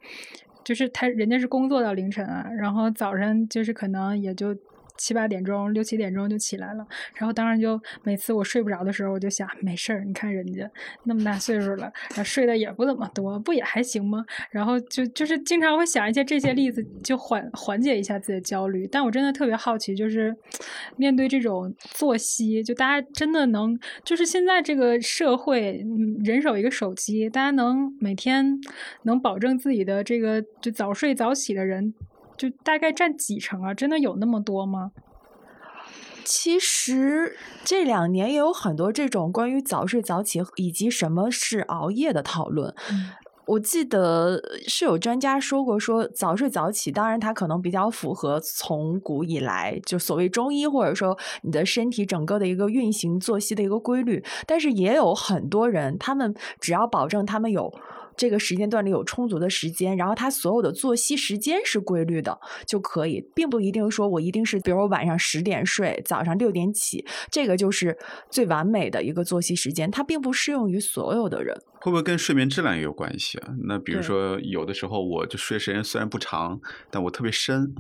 [0.64, 4.58] 就是他人家是工作到凌晨啊，然后早上就是可能也就。
[4.98, 6.86] 七八点钟、六七点钟就起来了，
[7.16, 10.70] 然后当然就每次我睡不着的时候，我就想没事儿，你看人家
[11.04, 11.92] 那么大岁数了，
[12.24, 14.24] 睡的也不怎么多，不也还行吗？
[14.52, 18.88] 然后就就是经常会想一些这些例子，就缓缓解一下自己的焦虑。
[18.88, 20.36] 但我真的特别好奇，就是
[20.96, 25.84] 面对这种作息，就大家真的能，就是现在这个社会，
[26.24, 28.60] 人手一个手机，大家能每天
[29.04, 31.94] 能保证自己的这个就早睡早起的人。
[32.44, 33.74] 就大概占几成啊？
[33.74, 34.92] 真的有那么多吗？
[36.26, 42.76] 其实这两年也有很多这种关于早睡早起以及什么是熬夜的讨论。
[43.46, 54.22] 我记得是有专家说过，说早睡早起，当然它可能比较符合从古以来就所谓中医或者说你的身体整个的一个运行作息的一个规律。
[54.46, 57.74] 但是也有很多人，他们只要保证他们有。
[58.16, 67.98] 这个时间段里有充足的时间，然后他所有的作息时间是规律的就可以，并不一定说我一定是，比如我晚上十点睡，早上六点起，这个就是
[68.30, 71.60] 最完美的一个作息时间，它并不适用于所有的人。
[71.84, 73.50] 会不会跟睡眠质量也有关系啊？
[73.66, 77.76] 那比如说有的时候我就睡时间虽然不长，但我特别深。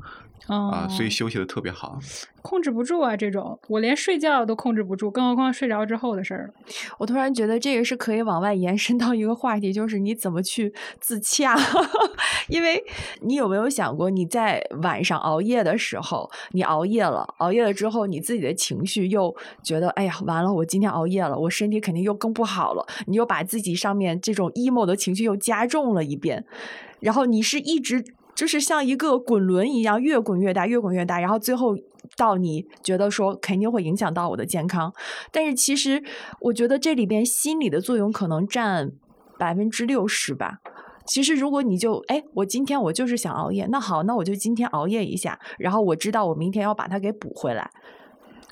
[0.48, 1.98] 啊，所以休息的特别好，
[2.42, 3.16] 控制不住啊！
[3.16, 6.54] 这种我连睡觉都控制不住，更何况睡着之后的事儿。
[6.98, 11.56] 我突然觉得这个是可以往外延伸到一个话题，就是你怎么去自洽。
[12.50, 12.84] 因为
[13.22, 19.34] 你有没有想过，你在晚上熬夜的时候，你熬夜了，熬夜了之后，你自己的情绪又
[19.64, 22.86] 觉得，哎呀，完了，我今天熬夜了，我身体肯定又更不好了。
[23.08, 26.46] 你又把自己上面这种 emo 的情绪又加重了一遍，
[27.00, 28.04] 然后你是一直。
[28.36, 31.78] 就是像一个滚轮一样，越滚越大，越滚越大，然后最后
[32.18, 34.92] 到你觉得说肯定会影响到我的健康，
[35.32, 36.02] 但是其实
[36.40, 38.92] 我觉得这里边心理的作用可能占
[39.38, 40.58] 百分之六十吧。
[41.06, 47.70] 其实如果你就哎，我今天我就是想熬夜，那好，那我就今天熬夜一下，然后我知道我明天要把它给补回来。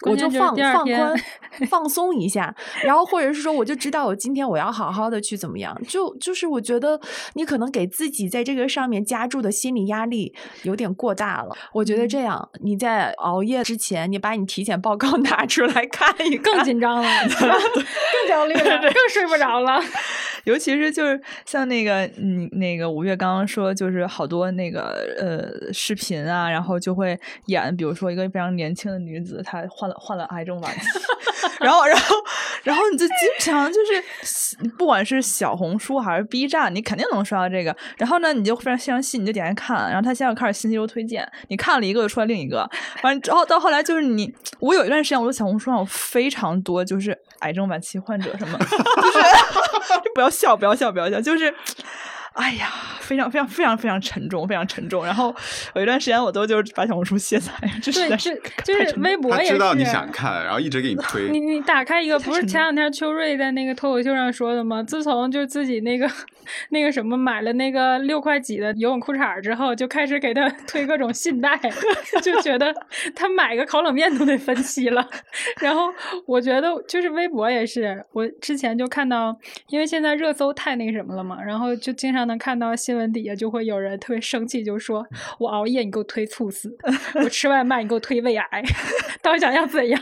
[0.10, 1.14] 我就放放宽
[1.70, 7.00] 放松一下，然后或者是说，我就知道我今天我要好好的去怎么样，就就是我觉得
[7.34, 10.34] 你可能给自己在这个上面加注的心理压力
[10.64, 11.56] 有点过大了。
[11.74, 19.80] 我觉得这样，你在熬夜之前，你把你体检报告 拿出来看一看，更紧张了， 更焦虑了，更睡不着了。
[20.46, 30.82] 尤其是就是像那个嗯，那个五月刚刚说，就是好多那个呃视频啊，然后就会演，比如说一个非常年轻的女子，她患了患了癌症晚期，
[31.62, 32.16] 然后然后
[32.64, 37.76] 然后你就经常就是不管是小红书还是 B 站，你肯定能刷到这个。
[37.98, 42.70] 然后呢，你就非常非常细，你就点开看，然后他现在开始信息流推荐，你看了一个就出来另一个，
[43.04, 49.20] 完之后到后来就是你，我有一段时间我的小红书上有非常多就是癌症晚期患者什么，就是
[50.04, 51.54] 就不要笑，不要笑，不要笑，就是。
[52.34, 52.70] 哎呀，
[53.02, 55.06] 非常非常非常非常沉重，非常沉重。
[55.06, 55.36] 然后
[55.76, 57.52] 有一段时间，我都就是把小红书卸载，
[57.82, 58.08] 就是
[58.64, 59.54] 就是微博也是。
[59.54, 61.30] 知道你想看，然后一直给你 推。
[61.30, 64.82] 你你打开一个，不是前两天秋瑞在那个脱口秀上说的吗？
[64.82, 66.10] 自从就自己那个
[66.70, 71.60] 那个什么买了那个六块几的游泳裤衩之后，就开始给他 推各种信贷，
[72.24, 72.74] 就觉得
[73.14, 75.06] 他买个烤冷面都得分期了。
[75.60, 75.94] 然后
[76.26, 82.21] 我觉得就是微博也是，我之前就看到，因为现在热搜太那什么了嘛，然后就经常。
[82.26, 85.06] 能看到新闻底下就会有人特别生气，就说
[85.40, 86.76] 我熬夜你给我推猝死，
[87.16, 88.64] 我吃外卖你给我推胃癌，
[89.22, 90.02] 到底想要怎样？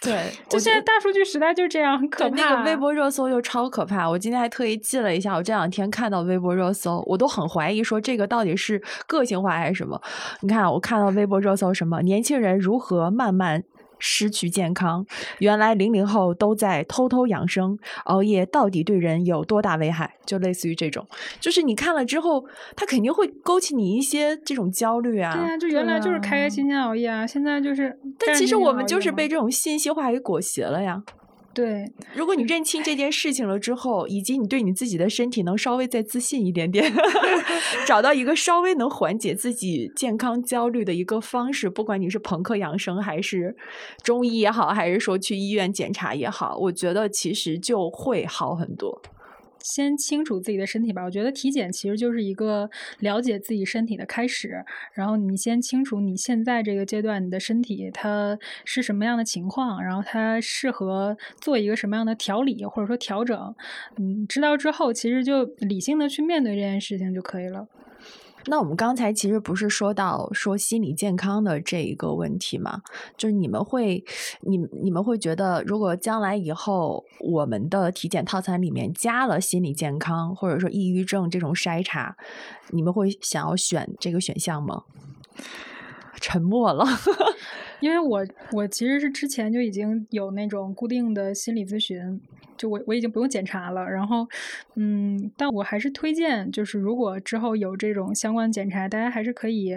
[0.00, 2.36] 对，就现在大数据时代就是这样，很可怕。
[2.36, 10.00] 那个微博热搜又超可怕，我今天还特意记了一下，我这两天看到微博热搜，我都很怀疑说这个到底是个性化还是什么？
[10.40, 13.64] 你看，我看到微博热搜什么年轻人如何慢慢。
[13.98, 15.04] 失去健康，
[15.38, 20.14] 原来零零后都在偷偷养生，熬夜到底对人有多大危害？
[20.26, 21.06] 就类似于这种，
[21.38, 25.34] 就是你看了之后，他肯定会勾起你一些这种焦虑啊。
[25.34, 27.98] 对啊，就原来就是开开心心熬夜啊，现在就是。
[28.18, 31.02] 但其实我们就是被这种信息化给裹挟了呀。
[31.54, 36.92] 对，如果你认清这件事情了之后，以及你对你自己的身体能稍微再自信一点点，
[37.86, 43.56] 找到一个稍微能缓解自己健康焦虑的一个方式，不管你是朋克养生，还是
[44.02, 49.00] 中医也好，还是说去医院检查也好，我觉得其实就会好很多。
[49.64, 54.62] 先清楚自己的身体吧，我觉得体检其实就是一个了解自己身体的开始。
[54.92, 63.54] 然后你先清楚你现在这个阶段你的身体它是什么样的情况，然后它适合做一个什么样的调理或者说调整。
[63.96, 67.66] 嗯，知道之后其实就理性的去面对这件事情就可以了。
[68.46, 72.82] 那我们刚才其实不是说到说心理健康的这一个问题吗？
[73.16, 74.04] 就是你们会，
[74.40, 82.16] 你你们会觉得，如果将来以后我们的体检套餐里面加了心理健康或者说抑郁症这种筛查，
[82.70, 84.82] 你们会想要选这个选项吗？
[86.20, 86.86] 沉默了。
[87.80, 92.20] 因为我我其实是之前就已经有那种固定的心理咨询，
[92.56, 93.84] 就我我已经不用检查了。
[93.84, 94.26] 然后，
[94.76, 99.76] 嗯，但我还是推荐，就是如果之后有这种相关检查，大家还是可以，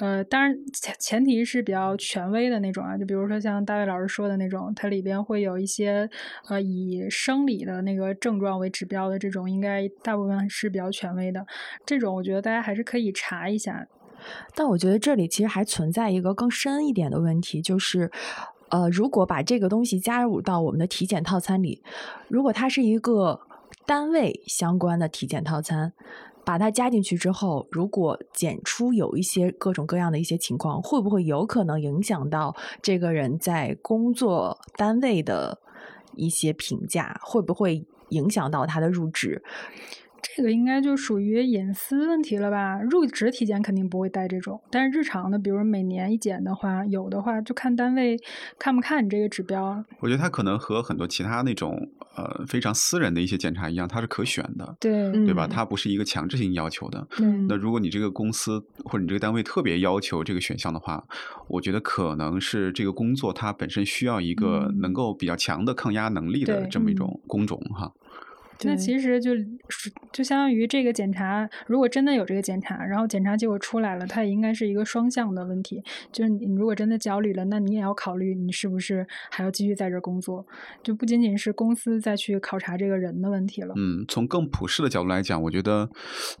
[0.00, 6.08] 呃，当然前前提是比较权威的那种啊，就比如说像大卫老师说的那种，它里边会有一些
[6.48, 11.44] 呃以生理的那个症状为指标的这种，应该大部分是比较权威的。
[11.84, 13.86] 这种我觉得大家还是可以查一下。
[14.54, 18.10] 但我觉得这里其实还存在一个更深一点的问题，就是，
[18.68, 21.82] 呃，如果把这个东西加入到我们的体检套餐里，
[22.28, 23.40] 如果它是一个
[23.86, 25.92] 单位相关的体检套餐，
[26.44, 35.58] 把它加进去之后，如果检出有一些各种各样的一些情况，会不会有可能影响到这个人在工作单位的
[36.14, 37.20] 一些评价？
[37.22, 39.42] 会不会影响到他的入职？
[40.38, 42.80] 这个应该就属于隐私问题了吧？
[42.80, 48.16] 入职体检肯定不会带这种，但是日常的，比如每年一检的话，有的话就看单位
[48.56, 49.84] 看不看你这个指标。
[49.98, 55.48] 我觉得它可能和很多其他那种呃非常私人的一些检查一样，它是可选的，对对吧？
[55.48, 57.04] 它不是一个强制性要求的。
[57.48, 61.04] 那如果你这个公司或者你这个单位特别要求这个选项的话，
[61.48, 67.92] 我觉得可能是这个工作它本身需要一个能够比较强的抗压能力的这么一种工种哈。
[68.62, 69.30] 那其实就
[70.12, 75.80] 就相当于这个检查，如果真的有这个检查，然后检查结果出来了，它也应该是一个双向的问题。
[76.10, 80.44] 就是你如果真的焦虑了，那你也要考虑你是不是还要继续在这工作，
[80.82, 83.72] 就不仅仅是公司再去考察这个人的问题了。
[83.76, 85.88] 嗯，从更普世的角度来讲，我觉得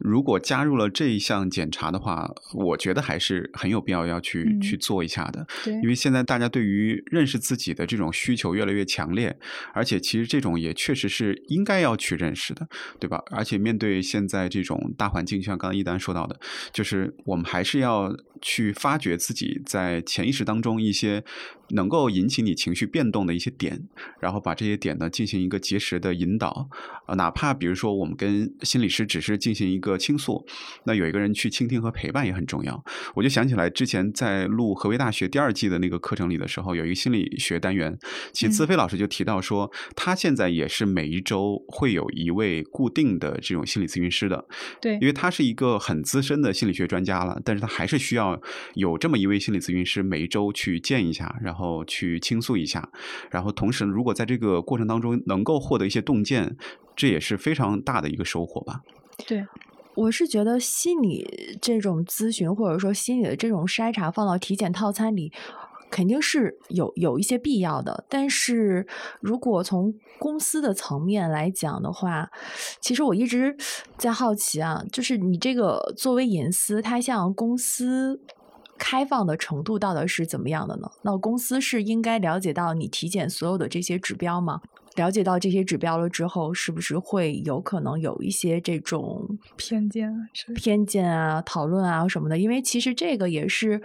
[0.00, 5.46] 如果加入了这一项检查的话，我觉得还是很有必要要去去做一下的。
[5.64, 9.38] 对，因为现在大家对于认识自己的这种需求越来越强烈，
[9.72, 12.07] 而且其实这种也确实是应该要去。
[12.08, 12.66] 去认识的，
[12.98, 13.22] 对吧？
[13.30, 16.38] 而且面对现在这种大环境，就像刚刚一丹说到的，
[16.72, 21.24] 就是我们还是要去发掘自己在潜意识当中一些。
[21.72, 23.78] 能够引起你情绪变动的一些点，
[24.20, 26.66] 然后把这些点呢进行一个及时的引导，
[27.04, 30.46] 啊，哪怕比如说我们跟心理师只是进行一个倾诉，
[30.84, 32.82] 那有一个人去倾听和陪伴也很重要。
[33.14, 37.98] 我就想起来之前在录合肥大学第二季的那个课程里的时候，有一个心理学单元，
[38.32, 44.44] 其实资飞老师就提到说，他现在也是每一周会有一位固定的这种心理咨询师的，
[44.80, 48.40] 对，因为他是一个很资深的心理学专家了，但是他还是需要
[48.74, 52.88] 有这么一位心理咨询师每一周去见一下，然后去倾诉一下，
[53.30, 56.56] 然后同时如果在这个过程当中能够获得一些洞见，
[56.94, 58.82] 这也是非常大的一个收获吧。
[59.26, 59.46] 对。
[59.94, 61.26] 我是觉得心理
[61.60, 65.32] 这种咨询，或者说心理的这种筛查，放到体检套餐里，
[65.90, 68.04] 肯定是有有一些必要的。
[68.08, 68.86] 但是
[69.20, 72.30] 如果从公司的层面来讲的话，
[72.80, 73.56] 其实我一直
[73.96, 78.20] 在好奇啊，就是你这个作为隐私，它向公司
[78.76, 80.90] 开放的程度到底是怎么样的呢？
[81.02, 84.60] 那公司是应该了解到你体检所有的这些指标吗？
[84.98, 90.12] 了解到这些指标了之后，是不是会有可能有一些这种偏见、
[90.56, 92.36] 偏见啊、讨论啊什么的？
[92.36, 93.80] 因为其实这个也是，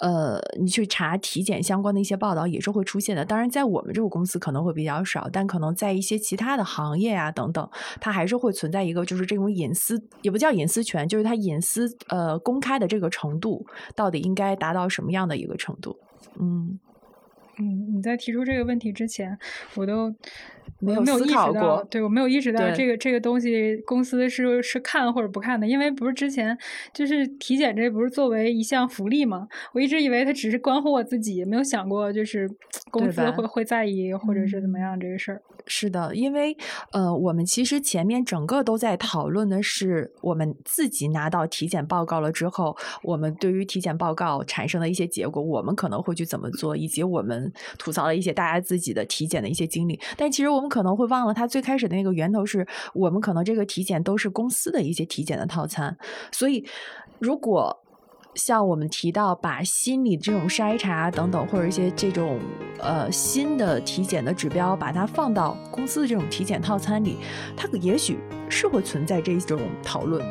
[0.00, 3.24] 呃，你去查体检相关的一些报道也是会出现的。
[3.24, 7.66] 当然，在我们这个公司可能会比较少，但可能在一些其他的行业啊等等，
[7.98, 13.64] 它还是会存在一个就是这种隐私，也不叫隐私权，就是它隐私呃公开的这个程度
[13.96, 15.96] 到底应该达到什么样的一个程度？
[16.38, 16.78] 嗯
[17.60, 19.38] 嗯，你在提出这个问题之前，
[19.74, 20.14] 我都。
[20.80, 26.56] 没有意识到，对我没有意识到这个这个东西公司是是看或者不看的，因为不是之前
[26.92, 29.48] 就是体检这不是作为一项福利吗？
[29.72, 32.48] 我一直以为它只是关乎我自己，没有想过就是
[32.92, 35.42] 公司会会在意或者是怎么样这个事儿。
[35.68, 36.56] 是的，因为
[36.92, 50.68] 呃，我们其实前面整个都在讨论的是我们自己拿到体检报告了之后，我们对于体检报告产生的一些结果，我们可能会去怎么做，以及我们吐槽了一些大家自己的体检的一些经历，但其实我们。
[50.68, 55.96] 可能会忘了，它最开始的那个源头是我们可能这个体检都是公司的一些体检的套餐，
[56.30, 56.64] 所以
[57.18, 57.76] 如果
[58.38, 62.38] 像我们提到把心理这种筛查等等，或者一些这种
[62.78, 67.16] 呃新的体检的指标，把它放到公司的这种体检套餐里，
[67.56, 68.16] 它也许
[68.48, 70.24] 是会存在这种讨论。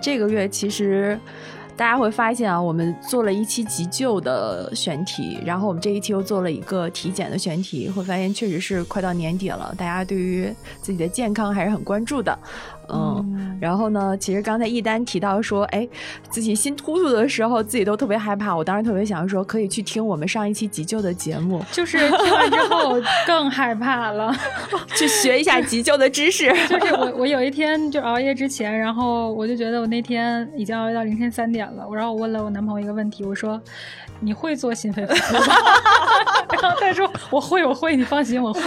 [0.00, 1.18] 这个月其实
[1.76, 12.38] 大家会发现啊，我们做了一期急救的选题，然后我们这一期又做了一个体检的选题，会发现确实是快到年底了，大家对于自己的健康还是很关注的。
[12.88, 14.16] 嗯，然后呢？
[14.18, 15.88] 其实刚才一丹提到说，哎，
[16.30, 18.54] 自己心突突的时候，自己都特别害怕。
[18.54, 24.34] 我当时特别想说，可以去听我们上一期急救的节目，就是听完之后 更害怕了，
[24.96, 26.52] 去学一下急救的知识。
[26.68, 31.86] 就是我，我有一天就熬夜之前，然后我就觉得我那天已经熬夜到凌晨三点了。
[31.94, 33.60] 然后我问了我男朋友一个问题，我说。
[34.20, 35.34] 你会做心肺复苏？
[35.34, 38.60] 然后他说我会，我会，你放心，我会。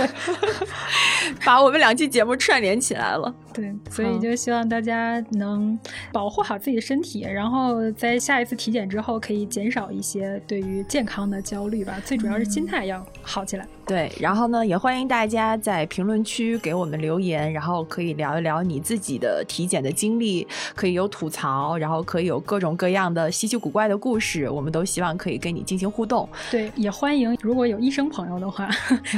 [1.44, 3.34] 把我们两期节目串联起来了。
[3.54, 5.78] 对，所以就希望大家能
[6.12, 12.00] 保护好自己的身体，然后在下一次体检之后可以减少一些对于健康的焦虑吧。
[12.06, 13.68] 最主要是心态要好起来。
[13.86, 26.28] 对，然后呢，也欢迎大家在评论区给我们留言，然后可以聊一聊你自己的体检的经历，可以有吐槽，然后可以有各种各样的稀奇古怪的故事，我们都希望可以跟你进行互动。
[26.52, 28.70] 对，也欢迎如果有医生朋友的话，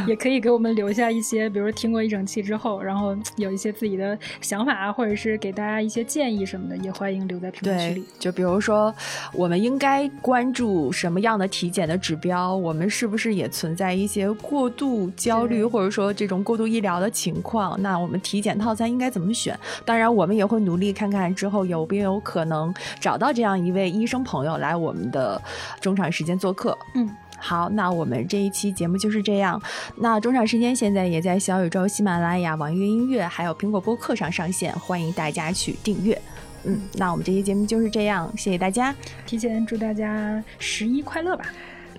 [0.07, 8.05] 也可以给我们留下一些，比如听过一整期之后，然后有一些自己的想法啊，或者是给大家一些建议什么的，也欢迎留在评论区里。
[8.19, 8.93] 就比如说，
[9.33, 12.55] 我们应该关注什么样的体检的指标？
[12.55, 14.69] 我们是不是也存在一些过？
[14.69, 19.59] 度焦虑，或者说这种过度医疗的情况，那我们体检套餐应该怎么选？
[19.83, 25.41] 当然，我们也会努力看看之后有没有可能找到这样一位医生朋友来我们的
[25.81, 26.77] 中场时间做客。
[26.93, 29.61] 嗯，好，那我们这一期节目就是这样。
[29.97, 36.21] 那中场时间现在也在小宇宙、喜马拉雅、网易云音乐还有苹果播客上上线，欢迎大家去订阅。
[36.63, 38.95] 嗯，那我们这期节目就是这样，谢谢大家，
[39.25, 41.45] 提前祝大家十一快乐吧。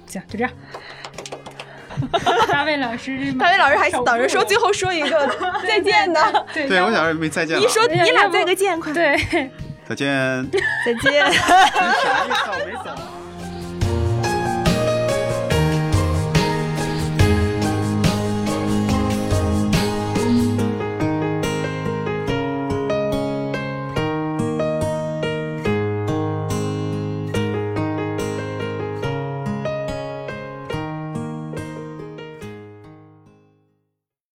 [0.07, 0.53] 行，就这样。
[2.51, 5.28] 大卫老师，大卫老师还等着说最后说一个
[5.66, 6.20] 再见呢。
[6.53, 7.59] 对，我想说没再见。
[7.59, 9.16] 你说你俩再个见，快对，
[9.88, 10.51] 再见，
[10.84, 11.32] 再见。
[11.32, 12.66] 啥意思？
[12.66, 13.20] 没走。